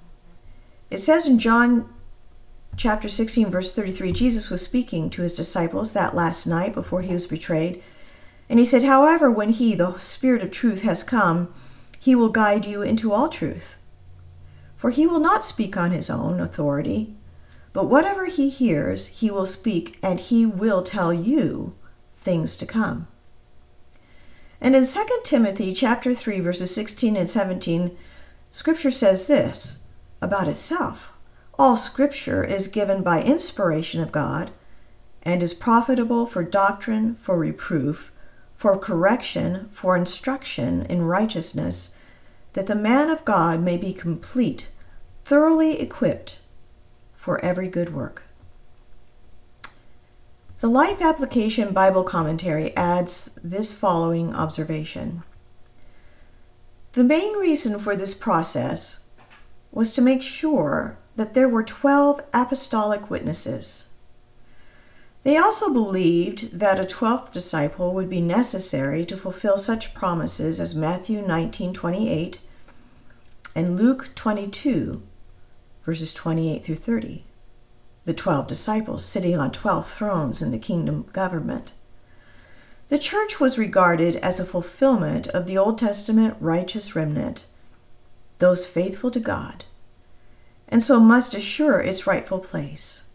It 0.91 0.99
says 0.99 1.27
in 1.27 1.39
John 1.39 1.93
chapter 2.77 3.09
16, 3.09 3.51
verse 3.51 3.73
33, 3.73 4.13
Jesus 4.13 4.51
was 4.51 4.63
speaking 4.63 5.11
to 5.11 5.23
his 5.23 5.35
disciples 5.35 5.93
that 5.93 6.15
last 6.15 6.47
night 6.47 6.75
before 6.75 7.03
he 7.03 7.13
was 7.13 7.27
betrayed. 7.27 7.83
And 8.49 8.59
he 8.59 8.65
said, 8.65 8.85
However, 8.85 9.31
when 9.31 9.51
he, 9.51 9.75
the 9.75 9.99
Spirit 9.99 10.43
of 10.43 10.51
truth, 10.51 10.83
has 10.83 11.03
come, 11.03 11.53
he 11.99 12.15
will 12.15 12.29
guide 12.29 12.67
you 12.67 12.83
into 12.83 13.13
all 13.13 13.29
truth. 13.29 13.79
For 14.77 14.91
he 14.91 15.07
will 15.07 15.19
not 15.19 15.45
speak 15.45 15.77
on 15.77 15.91
his 15.91 16.09
own 16.09 16.39
authority, 16.39 17.17
but 17.73 17.87
whatever 17.87 18.27
he 18.27 18.49
hears, 18.49 19.09
he 19.09 19.31
will 19.31 19.47
speak, 19.47 19.99
and 20.03 20.21
he 20.21 20.47
will 20.47 20.83
tell 20.83 21.13
you 21.13 21.75
things 22.15 22.57
to 22.57 22.67
come. 22.67 23.09
And 24.61 24.77
in 24.77 24.87
2 24.87 25.07
Timothy 25.25 25.75
chapter 25.75 26.15
3 26.15 26.41
verses 26.41 26.75
16 26.75 27.17
and 27.17 27.29
17, 27.29 27.97
scripture 28.51 28.91
says 28.91 29.27
this 29.27 29.83
about 30.21 30.49
itself. 30.49 31.13
All 31.59 31.77
scripture 31.77 32.45
is 32.45 32.69
given 32.69 33.03
by 33.03 33.23
inspiration 33.23 34.01
of 34.01 34.13
God 34.13 34.51
and 35.23 35.43
is 35.43 35.55
profitable 35.55 36.27
for 36.27 36.43
doctrine, 36.43 37.15
for 37.17 37.39
reproof, 37.39 38.13
for 38.55 38.79
correction, 38.79 39.69
for 39.73 39.97
instruction 39.97 40.87
in 40.87 41.03
righteousness, 41.03 41.99
that 42.53 42.67
the 42.67 42.75
man 42.75 43.11
of 43.11 43.25
God 43.25 43.61
may 43.61 43.77
be 43.77 43.93
complete, 43.93 44.69
thoroughly 45.25 45.81
equipped 45.81 46.39
for 47.15 47.45
every 47.45 47.69
good 47.69 47.93
work. 47.93 48.23
The 50.61 50.69
Life 50.69 51.03
Application 51.03 51.75
Bible 51.75 52.03
Commentary 52.03 52.75
adds 52.77 53.39
this 53.45 53.75
following 53.75 54.35
observation. 54.35 55.23
The 56.97 57.05
main 57.05 57.35
reason 57.35 57.79
for 57.79 57.95
this 57.95 58.15
process 58.15 59.05
was 59.71 59.93
to 59.93 60.01
make 60.01 60.23
sure 60.23 60.97
that 61.17 61.35
there 61.35 61.47
were 61.47 61.63
12 61.63 62.23
apostolic 62.33 63.11
witnesses. 63.11 63.89
They 65.23 65.37
also 65.37 65.71
believed 65.71 66.59
that 66.59 66.81
a 66.81 66.85
12th 66.85 67.31
disciple 67.33 67.93
would 67.93 68.09
be 68.09 68.23
necessary 68.23 69.05
to 69.05 69.17
fulfill 69.19 69.59
such 69.59 69.93
promises 69.93 70.59
as 70.59 70.75
Matthew 70.75 71.21
19:28 71.21 72.39
and 73.55 73.77
Luke 73.77 74.13
22 74.15 75.03
verses 75.85 76.15
28 76.15 76.65
through 76.65 76.77
30. 76.77 77.27
The 78.05 78.15
12 78.15 78.47
disciples 78.47 79.05
sitting 79.05 79.37
on 79.37 79.51
12 79.51 79.87
thrones 79.87 80.41
in 80.41 80.51
the 80.51 80.59
kingdom 80.59 81.05
government. 81.13 81.73
The 82.89 82.99
church 82.99 83.41
was 83.41 83.59
regarded 83.59 84.17
as 84.17 84.39
a 84.39 84.45
fulfillment 84.45 85.27
of 85.29 85.47
the 85.47 85.59
Old 85.59 85.79
Testament 85.79 86.37
righteous 86.41 86.95
remnant, 86.95 87.47
those 88.39 88.65
faithful 88.65 89.11
to 89.11 89.21
God, 89.21 89.65
and 90.69 90.83
so 90.83 91.01
must 91.01 91.35
assure 91.35 91.81
its 91.81 92.07
rightful 92.07 92.39
place. 92.39 93.09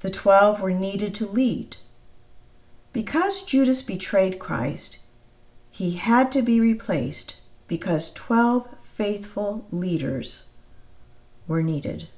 The 0.00 0.10
twelve 0.10 0.60
were 0.60 0.72
needed 0.72 1.14
to 1.16 1.26
lead. 1.26 1.76
Because 2.92 3.44
Judas 3.44 3.82
betrayed 3.82 4.38
Christ, 4.38 4.98
he 5.70 5.96
had 5.96 6.30
to 6.32 6.42
be 6.42 6.60
replaced 6.60 7.36
because 7.66 8.12
12 8.12 8.68
faithful 8.82 9.66
leaders 9.72 10.50
were 11.48 11.62
needed. 11.62 12.08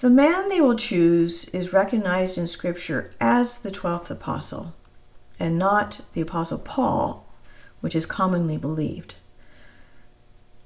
The 0.00 0.10
man 0.10 0.48
they 0.48 0.60
will 0.60 0.76
choose 0.76 1.46
is 1.50 1.72
recognized 1.72 2.36
in 2.36 2.46
Scripture 2.46 3.12
as 3.40 3.58
the 3.58 3.70
12th 3.70 4.10
apostle, 4.10 4.74
and 5.38 5.58
not 5.58 6.02
the 6.12 6.20
apostle 6.20 6.58
Paul, 6.58 7.26
which 7.80 7.94
is 7.94 8.04
commonly 8.04 8.58
believed. 8.58 9.14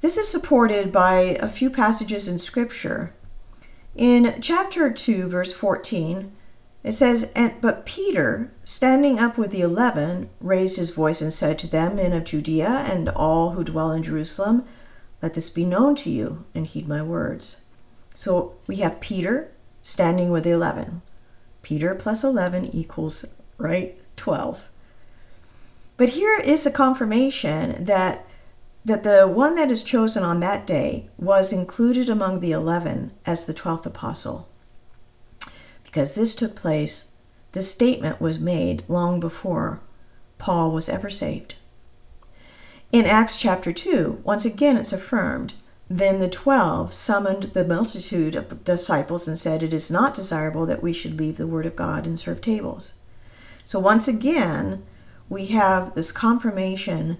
This 0.00 0.18
is 0.18 0.28
supported 0.28 0.90
by 0.90 1.38
a 1.38 1.48
few 1.48 1.70
passages 1.70 2.26
in 2.26 2.40
Scripture. 2.40 3.14
In 3.94 4.40
chapter 4.40 4.90
2, 4.90 5.28
verse 5.28 5.52
14, 5.52 6.32
it 6.82 6.92
says, 6.92 7.32
But 7.60 7.86
Peter, 7.86 8.50
standing 8.64 9.20
up 9.20 9.38
with 9.38 9.52
the 9.52 9.62
eleven, 9.62 10.28
raised 10.40 10.76
his 10.76 10.90
voice 10.90 11.22
and 11.22 11.32
said 11.32 11.60
to 11.60 11.68
them, 11.68 11.94
Men 11.94 12.12
of 12.12 12.24
Judea 12.24 12.84
and 12.90 13.08
all 13.08 13.50
who 13.50 13.62
dwell 13.62 13.92
in 13.92 14.02
Jerusalem, 14.02 14.64
let 15.22 15.34
this 15.34 15.48
be 15.48 15.64
known 15.64 15.94
to 15.96 16.10
you, 16.10 16.44
and 16.56 16.66
heed 16.66 16.88
my 16.88 17.02
words. 17.02 17.62
So 18.14 18.56
we 18.66 18.76
have 18.76 19.00
Peter 19.00 19.52
standing 19.80 20.30
with 20.30 20.42
the 20.42 20.50
11. 20.50 21.02
Peter 21.64 21.94
plus 21.96 22.22
11 22.22 22.66
equals, 22.66 23.24
right, 23.59 23.98
12. 24.16 24.66
But 25.96 26.11
here 26.11 26.38
is 26.38 26.64
a 26.64 26.70
confirmation 26.70 27.85
that 27.85 28.27
that 28.87 29.03
the 29.03 29.27
one 29.27 29.55
that 29.55 29.70
is 29.70 29.83
chosen 29.83 30.22
on 30.22 30.40
that 30.40 30.66
day 30.66 31.09
was 31.16 31.55
included 31.55 32.11
among 32.11 32.40
the 32.40 32.53
11 32.53 33.12
as 33.24 33.46
the 33.46 33.55
12th 33.55 33.87
apostle. 33.87 34.46
Because 35.83 36.14
this 36.14 36.35
took 36.35 36.55
place, 36.55 37.11
this 37.53 37.70
statement 37.70 38.20
was 38.20 38.38
made 38.38 38.85
long 38.87 39.20
before 39.20 39.81
Paul 40.37 40.70
was 40.70 40.90
ever 40.90 41.09
saved. 41.09 41.55
In 42.92 43.07
Acts 43.07 43.40
chapter 43.40 43.72
2, 43.72 44.20
once 44.22 44.44
again 44.44 44.77
it's 44.77 44.92
affirmed 44.92 45.55
then 45.88 46.18
the 46.18 46.29
twelve 46.29 46.94
summoned 46.94 47.44
the 47.53 47.64
multitude 47.64 48.35
of 48.35 48.64
disciples 48.64 49.29
and 49.29 49.38
said, 49.38 49.62
It 49.62 49.73
is 49.73 49.90
not 49.90 50.14
desirable 50.14 50.66
that 50.66 50.83
we 50.83 50.92
should 50.92 51.18
leave 51.18 51.37
the 51.37 51.47
word 51.47 51.66
of 51.66 51.77
God 51.77 52.07
and 52.07 52.18
serve 52.18 52.40
tables. 52.40 52.94
So 53.64 53.79
once 53.79 54.09
again, 54.09 54.83
we 55.29 55.47
have 55.47 55.94
this 55.94 56.12
confirmation 56.12 57.18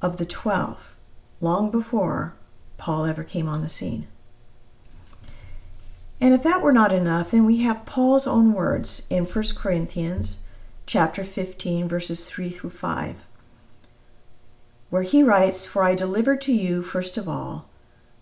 of 0.00 0.16
the 0.16 0.26
twelve 0.26 0.96
long 1.40 1.70
before 1.70 2.34
Paul 2.78 3.06
ever 3.06 3.24
came 3.24 3.48
on 3.48 3.62
the 3.62 3.68
scene. 3.68 4.06
And 6.20 6.32
if 6.32 6.42
that 6.44 6.62
were 6.62 6.72
not 6.72 6.92
enough, 6.92 7.30
then 7.30 7.44
we 7.44 7.58
have 7.58 7.84
Paul's 7.84 8.26
own 8.26 8.52
words 8.52 9.06
in 9.10 9.24
1 9.24 9.44
Corinthians 9.56 10.38
chapter 10.86 11.24
15 11.24 11.88
verses 11.88 12.24
3 12.24 12.48
through 12.50 12.70
5 12.70 13.24
where 14.88 15.02
he 15.02 15.22
writes, 15.22 15.66
For 15.66 15.82
I 15.82 15.94
delivered 15.94 16.40
to 16.42 16.52
you 16.52 16.82
first 16.82 17.18
of 17.18 17.28
all 17.28 17.68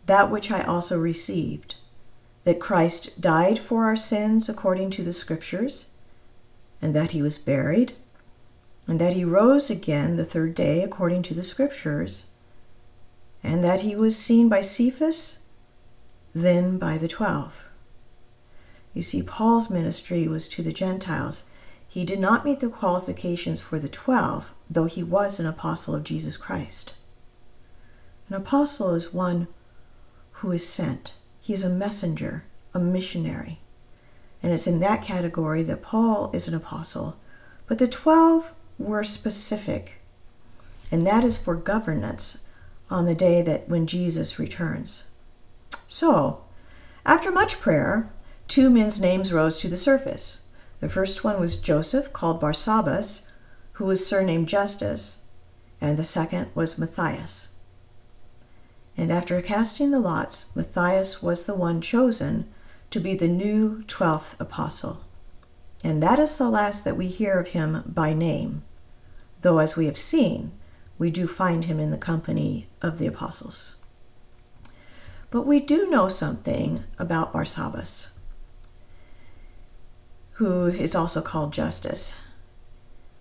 that 0.06 0.30
which 0.30 0.50
I 0.50 0.62
also 0.62 0.98
received 0.98 1.76
that 2.44 2.60
Christ 2.60 3.20
died 3.20 3.58
for 3.58 3.84
our 3.84 3.96
sins 3.96 4.48
according 4.48 4.90
to 4.90 5.02
the 5.02 5.14
Scriptures, 5.14 5.90
and 6.82 6.94
that 6.94 7.12
he 7.12 7.22
was 7.22 7.38
buried, 7.38 7.94
and 8.86 9.00
that 9.00 9.14
he 9.14 9.24
rose 9.24 9.70
again 9.70 10.16
the 10.16 10.26
third 10.26 10.54
day 10.54 10.82
according 10.82 11.22
to 11.22 11.34
the 11.34 11.42
Scriptures, 11.42 12.26
and 13.42 13.64
that 13.64 13.80
he 13.80 13.96
was 13.96 14.16
seen 14.16 14.50
by 14.50 14.60
Cephas, 14.60 15.46
then 16.34 16.76
by 16.76 16.98
the 16.98 17.08
twelve. 17.08 17.64
You 18.92 19.00
see, 19.00 19.22
Paul's 19.22 19.70
ministry 19.70 20.28
was 20.28 20.46
to 20.48 20.62
the 20.62 20.72
Gentiles. 20.72 21.44
He 21.88 22.04
did 22.04 22.20
not 22.20 22.44
meet 22.44 22.60
the 22.60 22.68
qualifications 22.68 23.62
for 23.62 23.78
the 23.78 23.88
twelve, 23.88 24.52
though 24.68 24.84
he 24.84 25.02
was 25.02 25.40
an 25.40 25.46
apostle 25.46 25.94
of 25.94 26.04
Jesus 26.04 26.36
Christ. 26.36 26.92
An 28.28 28.34
apostle 28.34 28.94
is 28.94 29.14
one 29.14 29.48
who 30.34 30.52
is 30.52 30.68
sent. 30.68 31.14
He 31.40 31.52
is 31.52 31.62
a 31.62 31.68
messenger, 31.68 32.44
a 32.72 32.78
missionary. 32.78 33.60
And 34.42 34.52
it's 34.52 34.66
in 34.66 34.80
that 34.80 35.02
category 35.02 35.62
that 35.62 35.82
Paul 35.82 36.30
is 36.32 36.48
an 36.48 36.54
apostle. 36.54 37.16
But 37.66 37.78
the 37.78 37.86
12 37.86 38.52
were 38.78 39.04
specific, 39.04 40.02
and 40.90 41.06
that 41.06 41.24
is 41.24 41.36
for 41.36 41.54
governance 41.54 42.46
on 42.90 43.06
the 43.06 43.14
day 43.14 43.40
that 43.42 43.68
when 43.68 43.86
Jesus 43.86 44.38
returns. 44.38 45.04
So, 45.86 46.44
after 47.06 47.30
much 47.30 47.60
prayer, 47.60 48.10
two 48.48 48.68
men's 48.68 49.00
names 49.00 49.32
rose 49.32 49.58
to 49.58 49.68
the 49.68 49.76
surface. 49.76 50.42
The 50.80 50.88
first 50.88 51.24
one 51.24 51.40
was 51.40 51.56
Joseph, 51.56 52.12
called 52.12 52.40
Barsabbas, 52.40 53.30
who 53.74 53.86
was 53.86 54.06
surnamed 54.06 54.48
Justus, 54.48 55.18
and 55.80 55.96
the 55.96 56.04
second 56.04 56.48
was 56.54 56.78
Matthias. 56.78 57.53
And 58.96 59.10
after 59.10 59.40
casting 59.42 59.90
the 59.90 59.98
lots, 59.98 60.54
Matthias 60.54 61.22
was 61.22 61.46
the 61.46 61.54
one 61.54 61.80
chosen 61.80 62.48
to 62.90 63.00
be 63.00 63.14
the 63.14 63.28
new 63.28 63.82
twelfth 63.88 64.40
apostle. 64.40 65.04
And 65.82 66.02
that 66.02 66.18
is 66.18 66.38
the 66.38 66.48
last 66.48 66.84
that 66.84 66.96
we 66.96 67.08
hear 67.08 67.38
of 67.38 67.48
him 67.48 67.82
by 67.86 68.14
name, 68.14 68.62
though, 69.42 69.58
as 69.58 69.76
we 69.76 69.86
have 69.86 69.96
seen, 69.96 70.52
we 70.96 71.10
do 71.10 71.26
find 71.26 71.64
him 71.64 71.80
in 71.80 71.90
the 71.90 71.98
company 71.98 72.68
of 72.80 72.98
the 72.98 73.06
apostles. 73.06 73.76
But 75.30 75.42
we 75.42 75.58
do 75.58 75.90
know 75.90 76.08
something 76.08 76.84
about 76.98 77.32
Barsabbas, 77.32 78.12
who 80.34 80.66
is 80.66 80.94
also 80.94 81.20
called 81.20 81.52
Justus. 81.52 82.14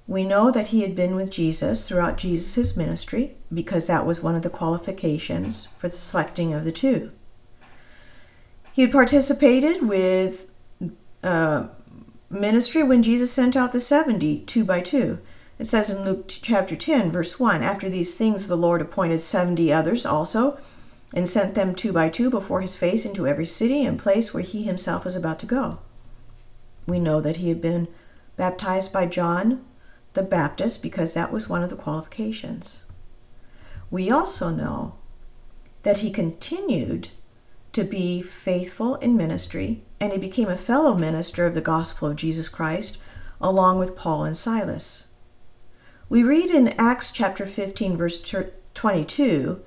We 0.08 0.24
know 0.24 0.52
that 0.52 0.68
he 0.68 0.82
had 0.82 0.96
been 0.96 1.16
with 1.16 1.30
Jesus 1.30 1.88
throughout 1.88 2.18
Jesus' 2.18 2.76
ministry 2.76 3.38
because 3.54 3.88
that 3.88 4.06
was 4.06 4.22
one 4.22 4.36
of 4.36 4.42
the 4.42 4.50
qualifications 4.50 5.66
for 5.66 5.88
the 5.88 5.96
selecting 5.96 6.54
of 6.54 6.66
the 6.66 6.72
two. 6.72 7.12
He 8.74 8.82
had 8.82 8.92
participated 8.92 9.88
with 9.88 10.48
uh, 11.24 11.68
ministry 12.30 12.84
when 12.84 13.04
Jesus 13.04 13.32
sent 13.32 13.56
out 13.56 13.72
the 13.72 13.80
70, 13.80 14.42
two 14.42 14.66
by 14.66 14.82
two. 14.82 15.20
It 15.60 15.68
says 15.68 15.90
in 15.90 16.04
Luke 16.04 16.26
chapter 16.28 16.76
10, 16.76 17.12
verse 17.12 17.40
1 17.40 17.64
After 17.64 17.90
these 17.90 18.18
things, 18.18 18.48
the 18.48 18.58
Lord 18.58 18.82
appointed 18.82 19.22
70 19.22 19.72
others 19.72 20.06
also 20.06 20.60
and 21.14 21.30
sent 21.30 21.56
them 21.56 21.76
two 21.76 21.94
by 21.94 22.10
two 22.10 22.30
before 22.30 22.60
his 22.60 22.76
face 22.76 23.06
into 23.06 23.28
every 23.28 23.46
city 23.46 23.86
and 23.86 24.00
place 24.00 24.34
where 24.34 24.44
he 24.44 24.64
himself 24.64 25.06
was 25.06 25.16
about 25.16 25.40
to 25.40 25.46
go. 25.46 25.80
We 26.88 27.00
know 27.00 27.22
that 27.22 27.38
he 27.38 27.50
had 27.50 27.62
been 27.62 27.88
baptized 28.36 28.92
by 28.92 29.06
John 29.06 29.64
the 30.14 30.24
Baptist 30.24 30.82
because 30.82 31.14
that 31.14 31.32
was 31.32 31.50
one 31.50 31.64
of 31.64 31.70
the 31.70 31.76
qualifications. 31.76 32.84
We 33.90 34.10
also 34.10 34.50
know 34.50 34.96
that 35.84 36.00
he 36.00 36.12
continued 36.12 37.10
to 37.74 37.84
be 37.84 38.22
faithful 38.22 38.96
in 38.96 39.18
ministry 39.18 39.84
and 40.00 40.12
he 40.12 40.18
became 40.18 40.48
a 40.48 40.56
fellow 40.56 40.94
minister 40.94 41.46
of 41.46 41.54
the 41.54 41.62
gospel 41.62 42.10
of 42.10 42.16
Jesus 42.16 42.50
Christ 42.50 43.02
along 43.42 43.80
with 43.80 43.96
Paul 43.96 44.24
and 44.24 44.38
Silas. 44.38 45.08
We 46.08 46.24
read 46.24 46.50
in 46.50 46.70
Acts 46.80 47.12
chapter 47.12 47.46
15, 47.46 47.98
verse 47.98 48.22
22 48.74 49.62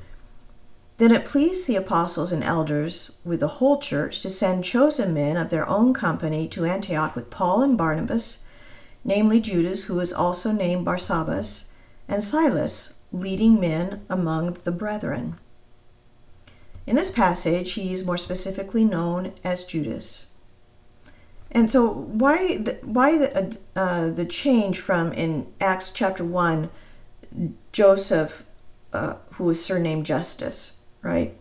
Then 0.98 1.10
it 1.10 1.24
pleased 1.24 1.66
the 1.66 1.76
apostles 1.76 2.32
and 2.32 2.44
elders 2.44 3.18
with 3.24 3.40
the 3.40 3.48
whole 3.48 3.78
church 3.78 4.20
to 4.20 4.30
send 4.30 4.64
chosen 4.64 5.12
men 5.12 5.36
of 5.36 5.50
their 5.50 5.68
own 5.68 5.92
company 5.92 6.46
to 6.48 6.64
Antioch 6.64 7.16
with 7.16 7.30
Paul 7.30 7.62
and 7.62 7.76
Barnabas, 7.76 8.45
namely 9.06 9.40
Judas, 9.40 9.84
who 9.84 9.94
was 9.94 10.12
also 10.12 10.50
named 10.50 10.84
Barsabbas, 10.84 11.68
and 12.08 12.22
Silas, 12.22 12.94
leading 13.12 13.58
men 13.60 14.04
among 14.10 14.58
the 14.64 14.72
brethren. 14.72 15.38
In 16.86 16.96
this 16.96 17.10
passage, 17.10 17.72
he 17.72 17.92
is 17.92 18.04
more 18.04 18.16
specifically 18.16 18.84
known 18.84 19.32
as 19.44 19.64
Judas. 19.64 20.32
And 21.52 21.70
so, 21.70 21.88
why 21.88 22.58
the, 22.58 22.78
why 22.82 23.16
the, 23.16 23.58
uh, 23.76 24.10
the 24.10 24.24
change 24.24 24.80
from 24.80 25.12
in 25.12 25.46
Acts 25.60 25.90
chapter 25.90 26.24
one, 26.24 26.68
Joseph, 27.70 28.44
uh, 28.92 29.14
who 29.34 29.44
was 29.44 29.64
surnamed 29.64 30.06
Justus, 30.06 30.72
right? 31.02 31.34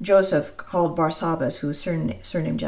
Joseph 0.00 0.56
called 0.56 0.96
Barsabbas, 0.96 1.58
who 1.58 1.68
was 1.68 1.80
surnamed 1.80 2.64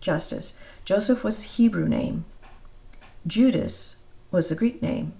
Justus. 0.00 0.58
Joseph 0.84 1.24
was 1.24 1.56
Hebrew 1.56 1.88
name. 1.88 2.24
Judas 3.26 3.96
was 4.30 4.48
the 4.48 4.54
Greek 4.54 4.82
name. 4.82 5.12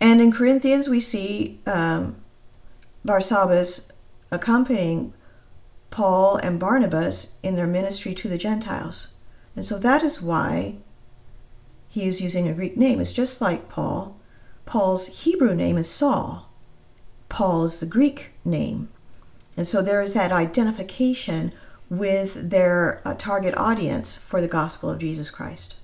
And 0.00 0.20
in 0.20 0.30
Corinthians, 0.32 0.88
we 0.88 1.00
see 1.00 1.60
um, 1.66 2.16
Barsabbas 3.06 3.90
accompanying 4.30 5.12
Paul 5.90 6.36
and 6.36 6.60
Barnabas 6.60 7.38
in 7.42 7.54
their 7.54 7.66
ministry 7.66 8.14
to 8.14 8.28
the 8.28 8.38
Gentiles. 8.38 9.08
And 9.54 9.64
so 9.64 9.78
that 9.78 10.02
is 10.02 10.20
why 10.20 10.76
he 11.88 12.06
is 12.06 12.20
using 12.20 12.46
a 12.46 12.52
Greek 12.52 12.76
name. 12.76 13.00
It's 13.00 13.12
just 13.12 13.40
like 13.40 13.68
Paul. 13.68 14.18
Paul's 14.66 15.22
Hebrew 15.24 15.54
name 15.54 15.78
is 15.78 15.88
Saul, 15.88 16.50
Paul 17.28 17.64
is 17.64 17.80
the 17.80 17.86
Greek 17.86 18.32
name. 18.44 18.88
And 19.56 19.66
so 19.66 19.80
there 19.80 20.02
is 20.02 20.12
that 20.12 20.32
identification 20.32 21.52
with 21.88 22.50
their 22.50 23.00
uh, 23.04 23.14
target 23.14 23.54
audience 23.56 24.16
for 24.16 24.40
the 24.40 24.48
gospel 24.48 24.90
of 24.90 24.98
Jesus 24.98 25.30
Christ. 25.30 25.76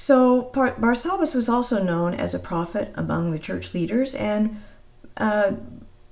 So 0.00 0.50
Barsabbas 0.54 1.34
was 1.34 1.50
also 1.50 1.82
known 1.82 2.14
as 2.14 2.34
a 2.34 2.38
prophet 2.38 2.90
among 2.94 3.32
the 3.32 3.38
church 3.38 3.74
leaders 3.74 4.14
and 4.14 4.56
uh, 5.18 5.52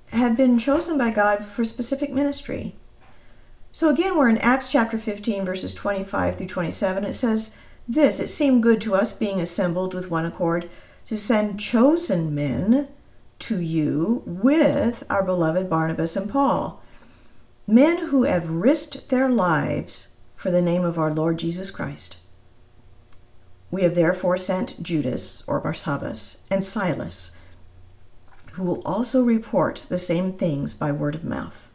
had 0.09 0.37
been 0.37 0.59
chosen 0.59 0.99
by 0.99 1.11
God 1.11 1.43
for 1.43 1.65
specific 1.65 2.13
ministry. 2.13 2.75
So 3.73 3.89
again, 3.89 4.15
we're 4.15 4.29
in 4.29 4.37
Acts 4.39 4.71
chapter 4.71 4.99
15, 4.99 5.43
verses 5.43 5.73
25 5.73 6.37
through 6.37 6.49
27. 6.49 7.03
It 7.03 7.15
says, 7.15 7.57
This, 7.89 8.21
it 8.21 8.29
seemed 8.29 8.63
good 8.63 8.83
to 8.83 8.95
us, 8.95 9.15
being 9.15 9.41
assembled 9.41 9.95
with 9.95 10.11
one 10.11 10.27
accord, 10.27 10.69
to 11.07 11.17
send 11.17 11.59
chosen 11.59 12.35
men 12.35 12.89
to 13.39 13.59
you 13.59 14.23
with 14.27 15.03
our 15.09 15.23
beloved 15.23 15.71
Barnabas 15.71 16.15
and 16.15 16.31
Paul, 16.31 16.83
men 17.67 18.09
who 18.09 18.25
have 18.25 18.51
risked 18.51 19.09
their 19.09 19.31
lives 19.31 20.15
for 20.37 20.51
the 20.51 20.61
name 20.61 20.85
of 20.85 20.99
our 20.99 21.11
Lord 21.11 21.39
Jesus 21.39 21.71
Christ. 21.71 22.19
We 23.71 23.83
have 23.83 23.95
therefore 23.95 24.39
sent 24.39 24.83
Judas, 24.83 25.45
or 25.47 25.61
Barsabbas, 25.61 26.41
and 26.51 26.65
Silas, 26.65 27.37
who 28.53 28.65
will 28.65 28.83
also 28.85 29.23
report 29.25 29.85
the 29.89 29.99
same 29.99 30.33
things 30.33 30.73
by 30.73 30.91
word 30.91 31.15
of 31.15 31.25
mouth. 31.25 31.71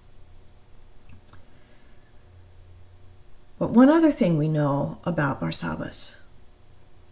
But 3.59 3.69
one 3.69 3.89
other 3.89 4.11
thing 4.11 4.37
we 4.37 4.47
know 4.47 4.97
about 5.05 5.39
Barsabbas, 5.39 6.15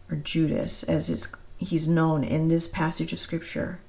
or 0.09 0.17
Judas, 0.17 0.83
as 0.83 1.09
it's, 1.09 1.33
he's 1.57 1.87
known 1.87 2.23
in 2.23 2.47
this 2.47 2.67
passage 2.67 3.13
of 3.13 3.19
Scripture, 3.19 3.79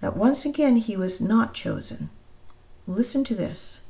that 0.00 0.16
once 0.16 0.44
again 0.44 0.76
he 0.76 0.96
was 0.96 1.20
not 1.20 1.54
chosen. 1.54 2.10
Listen 2.86 3.24
to 3.24 3.34
this. 3.34 3.82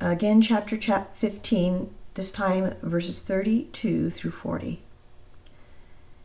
Again, 0.00 0.42
chapter 0.42 0.76
15, 0.76 1.94
this 2.18 2.30
time 2.32 2.74
verses 2.82 3.20
32 3.22 4.10
through 4.10 4.32
40. 4.32 4.82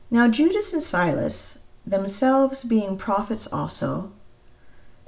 Now 0.09 0.27
Judas 0.27 0.73
and 0.73 0.81
Silas, 0.81 1.59
themselves 1.85 2.63
being 2.63 2.97
prophets 2.97 3.45
also, 3.45 4.11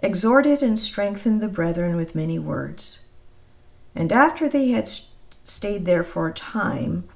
exhorted 0.04 0.62
and 0.62 0.78
strengthened 0.78 1.42
the 1.42 1.48
brethren 1.48 1.96
with 1.96 2.14
many 2.14 2.38
words. 2.38 3.00
And 3.96 4.12
after 4.12 4.48
they 4.48 4.68
had 4.70 4.88
stayed 4.88 5.88
there 5.88 6.04
for 6.04 6.28
a 6.28 6.34
time, 6.34 7.10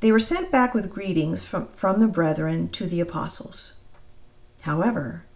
they 0.00 0.10
were 0.10 0.18
sent 0.18 0.50
back 0.50 0.72
with 0.72 0.90
greetings 0.90 1.44
from, 1.44 1.68
from 1.68 2.00
the 2.00 2.08
brethren 2.08 2.70
to 2.70 2.86
the 2.86 3.00
apostles. 3.00 3.74
However, 4.62 5.26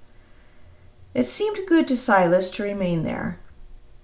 it 1.13 1.25
seemed 1.25 1.69
good 1.69 1.87
to 1.89 1.97
Silas 1.97 2.49
to 2.53 2.63
remain 2.63 3.03
there. 3.03 3.39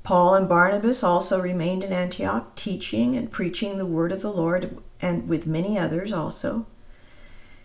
Paul 0.07 0.37
and 0.37 0.49
Barnabas 0.49 1.03
also 1.03 1.41
remained 1.41 1.83
in 1.83 1.93
Antioch, 1.93 2.55
teaching 2.55 3.17
and 3.17 3.29
preaching 3.29 3.77
the 3.77 3.85
word 3.85 4.13
of 4.13 4.23
the 4.23 4.31
Lord, 4.31 4.79
and 5.01 5.29
with 5.29 5.49
many 5.49 5.77
others 5.77 6.13
also. 6.13 6.69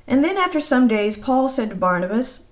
And 0.07 0.23
then, 0.23 0.37
after 0.37 0.59
some 0.59 0.87
days, 0.87 1.15
Paul 1.15 1.47
said 1.47 1.69
to 1.69 1.75
Barnabas, 1.75 2.47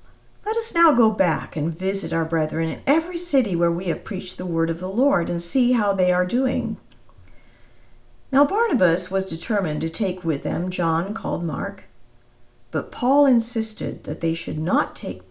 let 0.45 0.55
us 0.55 0.75
now 0.75 0.91
go 0.91 1.09
back 1.09 1.55
and 1.55 1.75
visit 1.75 2.13
our 2.13 2.23
brethren 2.23 2.69
in 2.69 2.83
every 2.85 3.17
city 3.17 3.55
where 3.55 3.71
we 3.71 3.85
have 3.85 4.03
preached 4.03 4.37
the 4.37 4.45
word 4.45 4.69
of 4.69 4.79
the 4.79 4.87
Lord 4.87 5.27
and 5.27 5.41
see 5.41 5.71
how 5.71 5.91
they 5.91 6.11
are 6.11 6.23
doing. 6.23 6.77
Now 8.31 8.45
Barnabas 8.45 9.09
was 9.09 9.25
determined 9.25 9.81
to 9.81 9.89
take 9.89 10.23
with 10.23 10.43
them 10.43 10.69
John 10.69 11.15
called 11.15 11.43
Mark, 11.43 11.85
but 12.69 12.91
Paul 12.91 13.25
insisted 13.25 14.03
that 14.03 14.21
they 14.21 14.35
should 14.35 14.59
not 14.59 14.95
take 14.95 15.23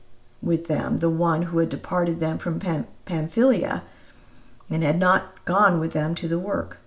with 0.43 0.67
them 0.67 0.97
the 0.97 1.11
one 1.11 1.43
who 1.43 1.59
had 1.59 1.69
departed 1.69 2.19
them 2.19 2.39
from 2.39 2.59
Pam- 2.59 2.89
Pamphylia 3.05 3.85
and 4.71 4.83
had 4.83 4.99
not 4.99 5.45
gone 5.45 5.81
with 5.81 5.93
them 5.93 6.15
to 6.15 6.29
the 6.29 6.39
work. 6.39 6.79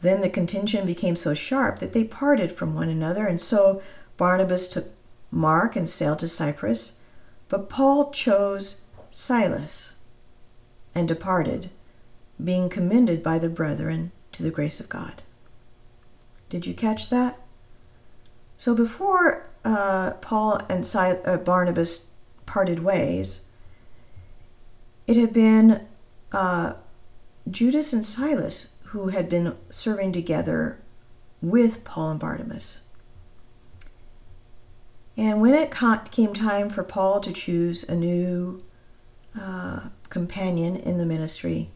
Then 0.00 0.22
the 0.22 0.30
contention 0.30 0.86
became 0.86 1.16
so 1.16 1.34
sharp 1.34 1.78
that 1.78 1.92
they 1.92 2.04
parted 2.04 2.52
from 2.52 2.74
one 2.74 2.88
another, 2.88 3.26
and 3.26 3.40
so 3.40 3.82
Barnabas 4.16 4.68
took 4.68 4.88
Mark 5.30 5.76
and 5.76 5.88
sailed 5.88 6.18
to 6.20 6.28
Cyprus, 6.28 6.94
but 7.48 7.68
Paul 7.68 8.10
chose 8.10 8.82
Silas 9.10 9.96
and 10.94 11.06
departed, 11.06 11.70
being 12.42 12.68
commended 12.68 13.22
by 13.22 13.38
the 13.38 13.48
brethren 13.48 14.12
to 14.32 14.42
the 14.42 14.50
grace 14.50 14.80
of 14.80 14.88
God. 14.88 15.22
Did 16.48 16.66
you 16.66 16.74
catch 16.74 17.10
that? 17.10 17.38
So 18.56 18.74
before 18.74 19.48
uh, 19.64 20.12
Paul 20.20 20.60
and 20.68 20.86
Sil- 20.86 21.22
uh, 21.24 21.36
Barnabas 21.36 22.10
parted 22.46 22.80
ways, 22.80 23.46
it 25.06 25.16
had 25.16 25.32
been 25.32 25.86
uh, 26.32 26.74
Judas 27.50 27.92
and 27.92 28.04
Silas 28.04 28.74
who 28.86 29.08
had 29.08 29.28
been 29.28 29.56
serving 29.70 30.12
together 30.12 30.80
with 31.40 31.84
Paul 31.84 32.10
and 32.10 32.20
Barnabas. 32.20 32.80
And 35.16 35.40
when 35.40 35.54
it 35.54 35.70
came 36.10 36.34
time 36.34 36.70
for 36.70 36.82
Paul 36.82 37.20
to 37.20 37.32
choose 37.32 37.88
a 37.88 37.94
new 37.94 38.64
uh, 39.38 39.90
companion 40.08 40.76
in 40.76 40.98
the 40.98 41.06
ministry, 41.06 41.70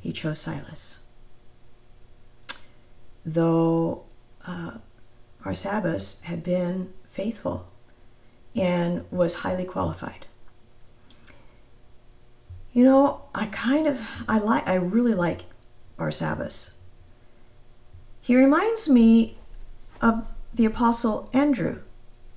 he 0.00 0.12
chose 0.12 0.40
Silas. 0.40 0.98
Though 3.24 4.04
uh, 4.44 4.78
had 5.44 6.42
been 6.42 6.92
faithful 7.08 7.70
and 8.56 9.04
was 9.10 9.34
highly 9.34 9.64
qualified. 9.64 10.26
You 12.72 12.84
know, 12.84 13.22
I 13.34 13.46
kind 13.46 13.86
of 13.86 14.00
I 14.28 14.38
like 14.38 14.66
I 14.66 14.74
really 14.74 15.14
like 15.14 15.42
Barsabbas. 15.98 16.70
He 18.20 18.36
reminds 18.36 18.88
me 18.88 19.36
of 20.00 20.24
the 20.54 20.64
apostle 20.64 21.28
Andrew 21.32 21.80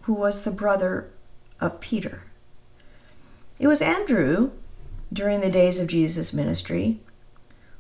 who 0.02 0.13
was 0.13 0.43
the 0.43 0.52
brother 0.52 1.10
of 1.60 1.80
Peter. 1.80 2.24
It 3.58 3.67
was 3.67 3.82
Andrew, 3.82 4.52
during 5.12 5.41
the 5.41 5.50
days 5.50 5.80
of 5.80 5.88
Jesus' 5.88 6.34
ministry, 6.34 7.00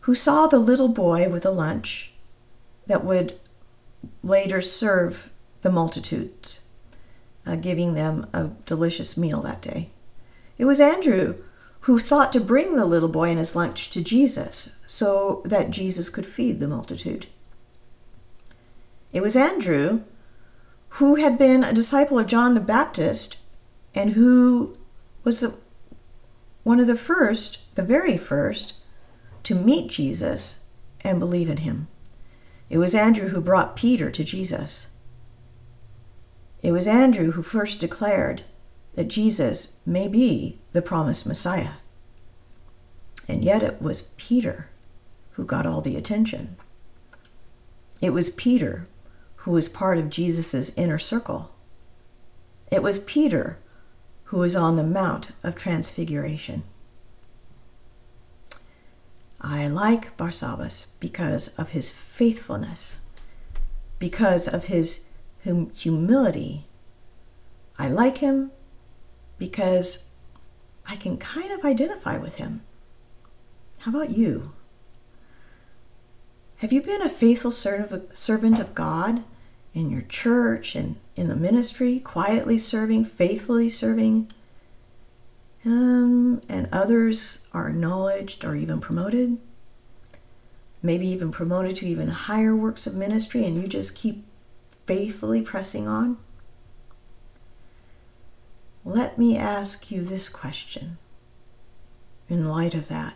who 0.01 0.15
saw 0.15 0.47
the 0.47 0.59
little 0.59 0.87
boy 0.87 1.27
with 1.29 1.45
a 1.45 1.51
lunch 1.51 2.13
that 2.87 3.03
would 3.03 3.37
later 4.23 4.61
serve 4.61 5.29
the 5.61 5.71
multitudes. 5.71 6.61
uh, 7.45 7.55
giving 7.55 7.93
them 7.93 8.27
a 8.33 8.49
delicious 8.65 9.17
meal 9.17 9.41
that 9.41 9.61
day. 9.61 9.89
It 10.57 10.65
was 10.65 10.79
Andrew 10.81 11.35
who 11.85 11.99
thought 11.99 12.33
to 12.33 12.39
bring 12.39 12.75
the 12.75 12.85
little 12.85 13.07
boy 13.07 13.29
and 13.29 13.37
his 13.37 13.55
lunch 13.55 13.91
to 13.91 14.03
Jesus 14.03 14.75
so 14.87 15.43
that 15.45 15.69
Jesus 15.69 16.09
could 16.09 16.25
feed 16.25 16.59
the 16.59 16.67
multitude. 16.67 17.27
It 19.13 19.21
was 19.21 19.35
Andrew 19.35 20.01
who 20.89 21.15
had 21.15 21.37
been 21.37 21.63
a 21.63 21.73
disciple 21.73 22.17
of 22.17 22.25
John 22.25 22.55
the 22.55 22.59
Baptist 22.59 23.37
and 23.93 24.11
who 24.11 24.75
was 25.23 25.45
one 26.63 26.79
of 26.79 26.87
the 26.87 26.97
first, 26.97 27.75
the 27.75 27.83
very 27.83 28.17
first, 28.17 28.73
to 29.43 29.53
meet 29.53 29.91
Jesus 29.91 30.61
and 31.01 31.19
believe 31.19 31.49
in 31.49 31.57
him. 31.57 31.87
It 32.67 32.79
was 32.79 32.95
Andrew 32.95 33.27
who 33.27 33.41
brought 33.41 33.75
Peter 33.75 34.09
to 34.09 34.23
Jesus. 34.23 34.87
It 36.63 36.71
was 36.71 36.87
Andrew 36.87 37.33
who 37.33 37.43
first 37.43 37.79
declared 37.79 38.41
that 38.95 39.07
Jesus 39.07 39.77
may 39.85 40.07
be 40.07 40.59
the 40.71 40.81
promised 40.81 41.27
Messiah. 41.27 41.73
And 43.27 43.43
yet 43.43 43.63
it 43.63 43.81
was 43.81 44.13
Peter 44.17 44.69
who 45.31 45.45
got 45.45 45.65
all 45.65 45.81
the 45.81 45.97
attention. 45.97 46.55
It 48.01 48.11
was 48.11 48.29
Peter 48.29 48.85
who 49.37 49.51
was 49.51 49.69
part 49.69 49.97
of 49.97 50.09
Jesus' 50.09 50.75
inner 50.77 50.97
circle. 50.97 51.51
It 52.71 52.81
was 52.81 52.99
Peter 52.99 53.59
who 54.25 54.39
was 54.39 54.55
on 54.55 54.75
the 54.75 54.83
Mount 54.83 55.29
of 55.43 55.55
Transfiguration. 55.55 56.63
I 59.41 59.67
like 59.67 60.17
Barsabbas 60.17 60.87
because 60.99 61.49
of 61.59 61.69
his 61.69 61.91
faithfulness, 61.91 63.01
because 63.99 64.47
of 64.47 64.65
his 64.65 65.03
hum- 65.43 65.69
humility. 65.71 66.65
I 67.77 67.89
like 67.89 68.17
him 68.17 68.51
because 69.37 70.07
I 70.87 70.95
can 70.95 71.17
kind 71.17 71.51
of 71.51 71.65
identify 71.65 72.17
with 72.17 72.35
him. 72.35 72.61
How 73.79 73.91
about 73.91 74.11
you? 74.11 74.53
Have 76.57 76.71
you 76.71 76.81
been 76.81 77.01
a 77.01 77.09
faithful 77.09 77.51
servant 77.51 78.59
of 78.59 78.75
God 78.75 79.23
in 79.73 79.89
your 79.89 80.03
church 80.03 80.75
and 80.75 80.95
in 81.15 81.27
the 81.27 81.35
ministry, 81.35 81.99
quietly 81.99 82.57
serving, 82.57 83.05
faithfully 83.05 83.69
serving? 83.69 84.31
Um, 85.65 86.41
and 86.47 86.69
others 86.71 87.39
are 87.51 87.69
acknowledged 87.69 88.45
or 88.45 88.55
even 88.55 88.79
promoted, 88.79 89.39
maybe 90.81 91.07
even 91.07 91.31
promoted 91.31 91.75
to 91.77 91.87
even 91.87 92.09
higher 92.09 92.55
works 92.55 92.87
of 92.87 92.95
ministry, 92.95 93.43
and 93.45 93.61
you 93.61 93.67
just 93.67 93.95
keep 93.95 94.23
faithfully 94.85 95.41
pressing 95.41 95.87
on? 95.87 96.17
Let 98.87 99.17
me 99.17 99.35
ask 99.35 99.89
you 99.89 100.03
this 100.03 100.29
question 100.29 100.99
in 102.29 102.47
light 102.47 102.75
of 102.75 102.87
that. 102.87 103.15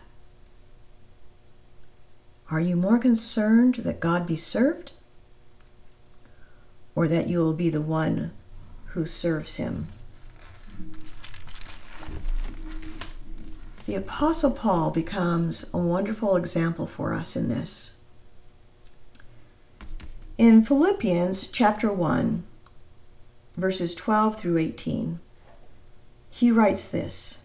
Are 2.50 2.58
you 2.58 2.74
more 2.74 2.98
concerned 2.98 3.76
that 3.76 4.00
God 4.00 4.26
be 4.26 4.34
served 4.34 4.90
or 6.96 7.06
that 7.06 7.28
you 7.28 7.38
will 7.38 7.54
be 7.54 7.70
the 7.70 7.80
one 7.80 8.32
who 8.86 9.06
serves 9.06 9.56
him? 9.56 9.86
The 13.86 13.94
Apostle 13.94 14.50
Paul 14.50 14.90
becomes 14.90 15.72
a 15.72 15.78
wonderful 15.78 16.34
example 16.34 16.86
for 16.86 17.14
us 17.14 17.36
in 17.36 17.48
this. 17.48 17.94
In 20.36 20.64
Philippians 20.64 21.46
chapter 21.46 21.92
1, 21.92 22.42
verses 23.56 23.94
12 23.94 24.36
through 24.36 24.58
18, 24.58 25.20
he 26.30 26.50
writes 26.50 26.88
this 26.88 27.42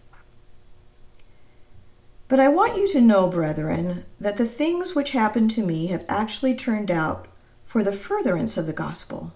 But 2.28 2.39
I 2.39 2.48
want 2.48 2.78
you 2.78 2.88
to 2.93 3.02
know, 3.02 3.28
brethren, 3.28 4.06
that 4.19 4.38
the 4.38 4.48
things 4.48 4.95
which 4.95 5.12
happened 5.12 5.50
to 5.52 5.65
me 5.65 5.88
have 5.88 6.06
actually 6.08 6.56
turned 6.56 6.91
out 6.91 7.28
for 7.65 7.84
the 7.84 7.91
furtherance 7.91 8.58
of 8.58 8.67
the 8.67 8.74
gospel, 8.74 9.34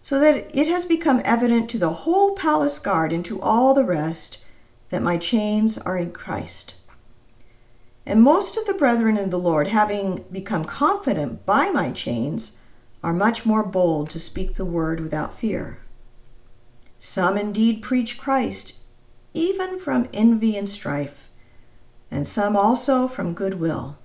so 0.00 0.18
that 0.18 0.50
it 0.56 0.68
has 0.68 0.86
become 0.86 1.20
evident 1.24 1.68
to 1.70 1.78
the 1.78 1.90
whole 1.90 2.34
palace 2.34 2.78
guard 2.78 3.12
and 3.12 3.24
to 3.24 3.40
all 3.42 3.74
the 3.74 3.84
rest 3.84 4.38
that 4.88 5.02
my 5.02 5.18
chains 5.18 5.76
are 5.78 5.98
in 5.98 6.12
Christ. 6.12 6.76
And 8.04 8.22
most 8.22 8.56
of 8.56 8.66
the 8.66 8.74
brethren 8.74 9.16
in 9.16 9.30
the 9.30 9.38
Lord, 9.38 9.68
having 9.68 10.24
become 10.32 10.64
confident 10.64 11.46
by 11.46 11.70
my 11.70 11.92
chains, 11.92 12.58
are 13.02 13.12
much 13.12 13.44
more 13.44 13.62
bold 13.62 14.10
to 14.10 14.20
speak 14.20 14.54
the 14.54 14.64
word 14.64 15.00
without 15.00 15.38
fear. 15.38 15.81
Some 17.04 17.36
indeed 17.36 17.82
preach 17.82 18.16
Christ, 18.16 18.74
even 19.34 19.80
from 19.80 20.08
envy 20.14 20.56
and 20.56 20.68
strife, 20.68 21.28
and 22.12 22.28
some 22.28 22.56
also 22.56 23.08
from 23.08 23.34
goodwill. 23.34 23.98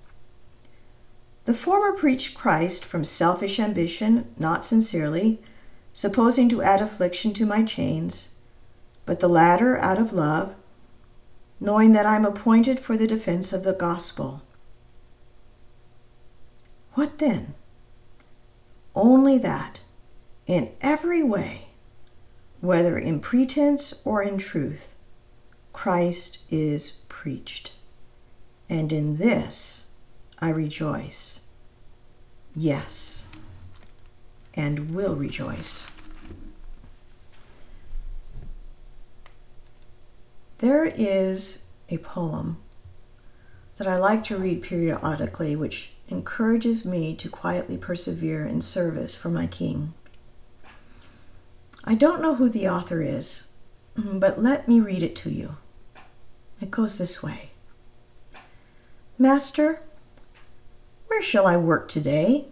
The 1.46 1.54
former 1.54 1.96
preach 1.96 2.34
Christ 2.34 2.84
from 2.84 3.06
selfish 3.06 3.60
ambition, 3.60 4.34
not 4.40 4.66
sincerely, 4.66 5.40
supposing 5.94 6.50
to 6.50 6.64
add 6.64 6.82
affliction 6.82 7.36
to 7.36 7.46
my 7.46 7.62
chains, 7.62 8.30
but 9.06 9.20
the 9.20 9.30
latter 9.30 9.78
out 9.78 10.00
of 10.00 10.12
love 10.12 10.56
knowing 11.60 11.92
that 11.92 12.08
I'm 12.08 12.26
appointed 12.26 12.80
for 12.80 12.98
the 12.98 13.06
defense 13.06 13.54
of 13.54 13.64
the 13.64 13.74
gospel. 13.74 14.42
What 16.94 17.20
then? 17.20 17.54
Only 18.96 19.38
that, 19.38 19.82
in 20.48 20.72
every 20.82 21.22
way, 21.22 21.67
whether 22.62 22.98
in 22.98 23.20
pretense 23.20 24.02
or 24.06 24.22
in 24.22 24.38
truth, 24.38 24.96
Christ 25.74 26.40
is 26.50 27.04
preached. 27.08 27.72
And 28.70 28.92
in 28.92 29.18
this 29.18 29.88
I 30.40 30.50
rejoice. 30.50 31.42
Yes, 32.56 33.28
and 34.54 34.94
will 34.94 35.16
rejoice. 35.16 35.88
There 40.58 40.86
is 40.86 41.66
a 41.90 42.00
poem 42.00 42.58
that 43.78 43.88
I 43.88 43.98
like 43.98 44.24
to 44.26 44.38
read 44.38 44.64
periodically, 44.64 45.56
which 45.56 45.94
encourages 46.10 46.84
me 46.84 47.16
to 47.16 47.30
quietly 47.30 47.78
persevere 47.78 48.46
in 48.46 48.62
service 48.62 49.16
for 49.16 49.30
my 49.30 49.46
King. 49.46 49.94
I 51.90 51.96
don't 51.96 52.22
know 52.22 52.36
who 52.36 52.50
the 52.50 52.68
author 52.68 53.02
is, 53.02 53.48
mm, 53.98 54.20
but 54.20 54.44
let 54.44 54.68
me 54.68 54.82
read 54.82 55.02
it 55.02 55.16
to 55.18 55.30
you. 55.30 55.56
It 56.60 56.70
goes 56.70 56.98
this 56.98 57.24
way 57.24 57.52
Master, 59.18 59.82
where 61.08 61.22
shall 61.22 61.48
I 61.48 61.56
work 61.56 61.88
today? 61.88 62.50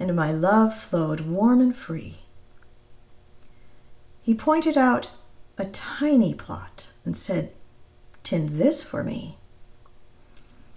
And 0.00 0.16
my 0.16 0.32
love 0.32 0.76
flowed 0.76 1.20
warm 1.20 1.60
and 1.60 1.76
free. 1.76 2.16
He 4.20 4.34
pointed 4.34 4.76
out 4.76 5.10
a 5.56 5.66
tiny 5.66 6.34
plot 6.34 6.88
and 7.04 7.16
said, 7.16 7.52
Tend 8.24 8.58
this 8.58 8.82
for 8.82 9.04
me. 9.04 9.38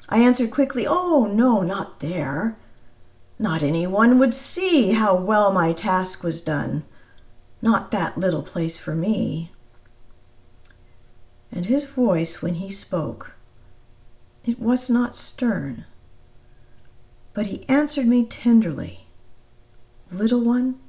I 0.07 0.19
answered 0.19 0.51
quickly, 0.51 0.85
Oh, 0.87 1.25
no, 1.25 1.63
not 1.63 2.01
there. 2.01 2.55
Not 3.39 3.63
anyone 3.63 4.19
would 4.19 4.35
see 4.35 4.91
how 4.91 5.15
well 5.15 5.51
my 5.51 5.73
task 5.73 6.23
was 6.23 6.39
done. 6.39 6.83
Not 7.61 7.91
that 7.91 8.17
little 8.17 8.43
place 8.43 8.77
for 8.77 8.95
me. 8.95 9.51
And 11.51 11.65
his 11.65 11.85
voice, 11.85 12.41
when 12.41 12.55
he 12.55 12.71
spoke, 12.71 13.33
it 14.45 14.59
was 14.59 14.89
not 14.89 15.15
stern, 15.15 15.85
but 17.33 17.47
he 17.47 17.67
answered 17.67 18.07
me 18.07 18.25
tenderly 18.25 19.05
Little 20.11 20.41
one, 20.41 20.79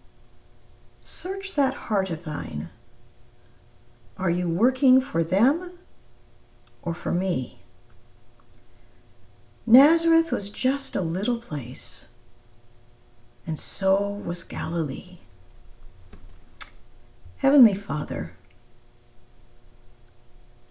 search 1.01 1.55
that 1.55 1.75
heart 1.75 2.11
of 2.11 2.25
thine 2.25 2.71
are 4.23 4.31
you 4.31 4.49
working 4.49 5.01
for 5.01 5.25
them 5.25 5.73
or 6.83 6.95
for 6.95 7.11
me? 7.13 7.59
Nazareth 9.67 10.31
was 10.31 10.49
just 10.49 10.95
a 10.95 11.01
little 11.01 11.39
place, 11.39 12.07
and 13.47 13.59
so 13.59 14.09
was 14.09 14.45
Galilee. 14.45 15.19
Heavenly 17.43 17.75
Father, 17.75 18.35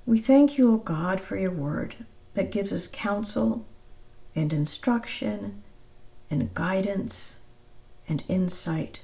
we 0.06 0.20
thank 0.20 0.58
you, 0.58 0.74
O 0.74 0.78
God, 0.78 1.20
for 1.20 1.36
your 1.36 1.52
word 1.52 1.96
that 2.34 2.50
gives 2.50 2.72
us 2.72 2.88
counsel 2.88 3.66
and 4.34 4.54
instruction 4.54 5.64
and 6.30 6.54
guidance 6.54 7.42
and 8.08 8.24
insight 8.30 9.02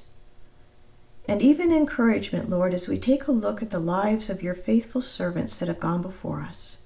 and 1.28 1.42
even 1.42 1.74
encouragement, 1.74 2.50
Lord, 2.50 2.74
as 2.74 2.88
we 2.88 2.98
take 2.98 3.28
a 3.28 3.34
look 3.34 3.62
at 3.62 3.72
the 3.72 3.80
lives 3.82 4.30
of 4.30 4.42
your 4.42 4.54
faithful 4.54 5.02
servants 5.02 5.58
that 5.58 5.68
have 5.68 5.82
gone 5.82 6.02
before 6.02 6.44
us. 6.44 6.84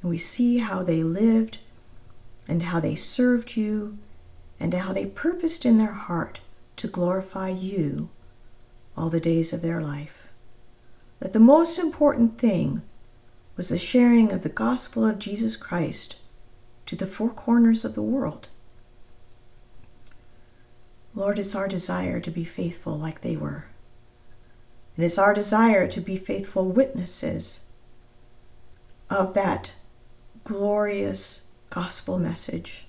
And 0.00 0.08
we 0.10 0.16
see 0.16 0.56
how 0.56 0.82
they 0.82 1.02
lived 1.02 1.58
and 2.48 2.62
how 2.62 2.80
they 2.80 2.94
served 2.94 3.58
you 3.58 3.98
and 4.58 4.72
how 4.72 4.94
they 4.94 5.04
purposed 5.04 5.66
in 5.66 5.76
their 5.76 5.92
heart 5.92 6.40
to 6.76 6.88
glorify 6.88 7.50
you 7.50 8.08
all 8.96 9.10
the 9.10 9.20
days 9.20 9.52
of 9.52 9.62
their 9.62 9.80
life. 9.80 10.28
That 11.20 11.32
the 11.32 11.40
most 11.40 11.78
important 11.78 12.38
thing 12.38 12.82
was 13.56 13.68
the 13.68 13.78
sharing 13.78 14.32
of 14.32 14.42
the 14.42 14.48
gospel 14.48 15.06
of 15.06 15.18
Jesus 15.18 15.56
Christ 15.56 16.16
to 16.86 16.96
the 16.96 17.06
four 17.06 17.30
corners 17.30 17.84
of 17.84 17.94
the 17.94 18.02
world. 18.02 18.48
Lord, 21.14 21.38
it's 21.38 21.54
our 21.54 21.68
desire 21.68 22.20
to 22.20 22.30
be 22.30 22.44
faithful 22.44 22.98
like 22.98 23.20
they 23.20 23.36
were. 23.36 23.66
And 24.96 25.04
it's 25.04 25.18
our 25.18 25.34
desire 25.34 25.86
to 25.88 26.00
be 26.00 26.16
faithful 26.16 26.68
witnesses 26.68 27.64
of 29.08 29.34
that 29.34 29.74
glorious 30.42 31.44
gospel 31.70 32.18
message. 32.18 32.86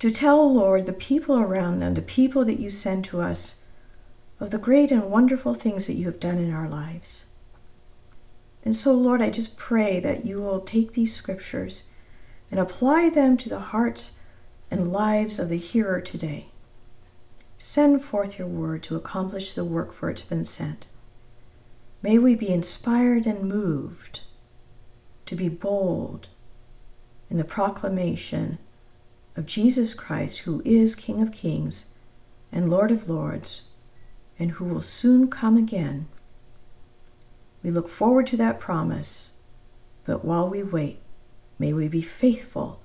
To 0.00 0.10
tell, 0.10 0.52
Lord, 0.52 0.86
the 0.86 0.92
people 0.92 1.38
around 1.38 1.78
them, 1.78 1.94
the 1.94 2.02
people 2.02 2.44
that 2.44 2.58
you 2.58 2.70
send 2.70 3.04
to 3.06 3.20
us, 3.20 3.61
of 4.42 4.50
the 4.50 4.58
great 4.58 4.90
and 4.90 5.04
wonderful 5.04 5.54
things 5.54 5.86
that 5.86 5.94
you 5.94 6.04
have 6.06 6.18
done 6.18 6.36
in 6.36 6.52
our 6.52 6.68
lives. 6.68 7.26
And 8.64 8.74
so, 8.74 8.92
Lord, 8.92 9.22
I 9.22 9.30
just 9.30 9.56
pray 9.56 10.00
that 10.00 10.26
you 10.26 10.40
will 10.42 10.58
take 10.58 10.92
these 10.92 11.14
scriptures 11.14 11.84
and 12.50 12.58
apply 12.58 13.08
them 13.08 13.36
to 13.36 13.48
the 13.48 13.60
hearts 13.60 14.16
and 14.68 14.90
lives 14.90 15.38
of 15.38 15.48
the 15.48 15.58
hearer 15.58 16.00
today. 16.00 16.46
Send 17.56 18.02
forth 18.02 18.36
your 18.36 18.48
word 18.48 18.82
to 18.82 18.96
accomplish 18.96 19.52
the 19.52 19.64
work 19.64 19.92
for 19.92 20.10
it's 20.10 20.24
been 20.24 20.42
sent. 20.42 20.86
May 22.02 22.18
we 22.18 22.34
be 22.34 22.52
inspired 22.52 23.26
and 23.26 23.48
moved 23.48 24.22
to 25.26 25.36
be 25.36 25.48
bold 25.48 26.26
in 27.30 27.36
the 27.36 27.44
proclamation 27.44 28.58
of 29.36 29.46
Jesus 29.46 29.94
Christ, 29.94 30.40
who 30.40 30.62
is 30.64 30.96
King 30.96 31.22
of 31.22 31.30
Kings 31.30 31.90
and 32.50 32.68
Lord 32.68 32.90
of 32.90 33.08
Lords, 33.08 33.62
and 34.42 34.52
who 34.52 34.66
will 34.66 34.82
soon 34.82 35.28
come 35.28 35.56
again. 35.56 36.08
We 37.62 37.70
look 37.70 37.88
forward 37.88 38.26
to 38.28 38.36
that 38.38 38.60
promise, 38.60 39.32
but 40.04 40.24
while 40.24 40.48
we 40.48 40.62
wait, 40.62 40.98
may 41.58 41.72
we 41.72 41.88
be 41.88 42.02
faithful 42.02 42.82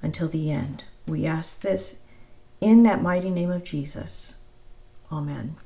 until 0.00 0.28
the 0.28 0.50
end. 0.50 0.84
We 1.06 1.26
ask 1.26 1.60
this 1.60 1.98
in 2.60 2.84
that 2.84 3.02
mighty 3.02 3.30
name 3.30 3.50
of 3.50 3.64
Jesus. 3.64 4.40
Amen. 5.12 5.56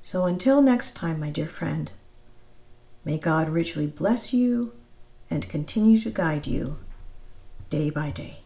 So 0.00 0.24
until 0.24 0.62
next 0.62 0.96
time, 0.96 1.20
my 1.20 1.30
dear 1.30 1.48
friend, 1.48 1.90
May 3.04 3.16
God 3.16 3.48
richly 3.48 3.86
bless 3.86 4.34
you 4.34 4.72
and 5.30 5.48
continue 5.48 5.98
to 6.00 6.10
guide 6.10 6.46
you 6.46 6.78
day 7.70 7.88
by 7.88 8.10
day. 8.10 8.39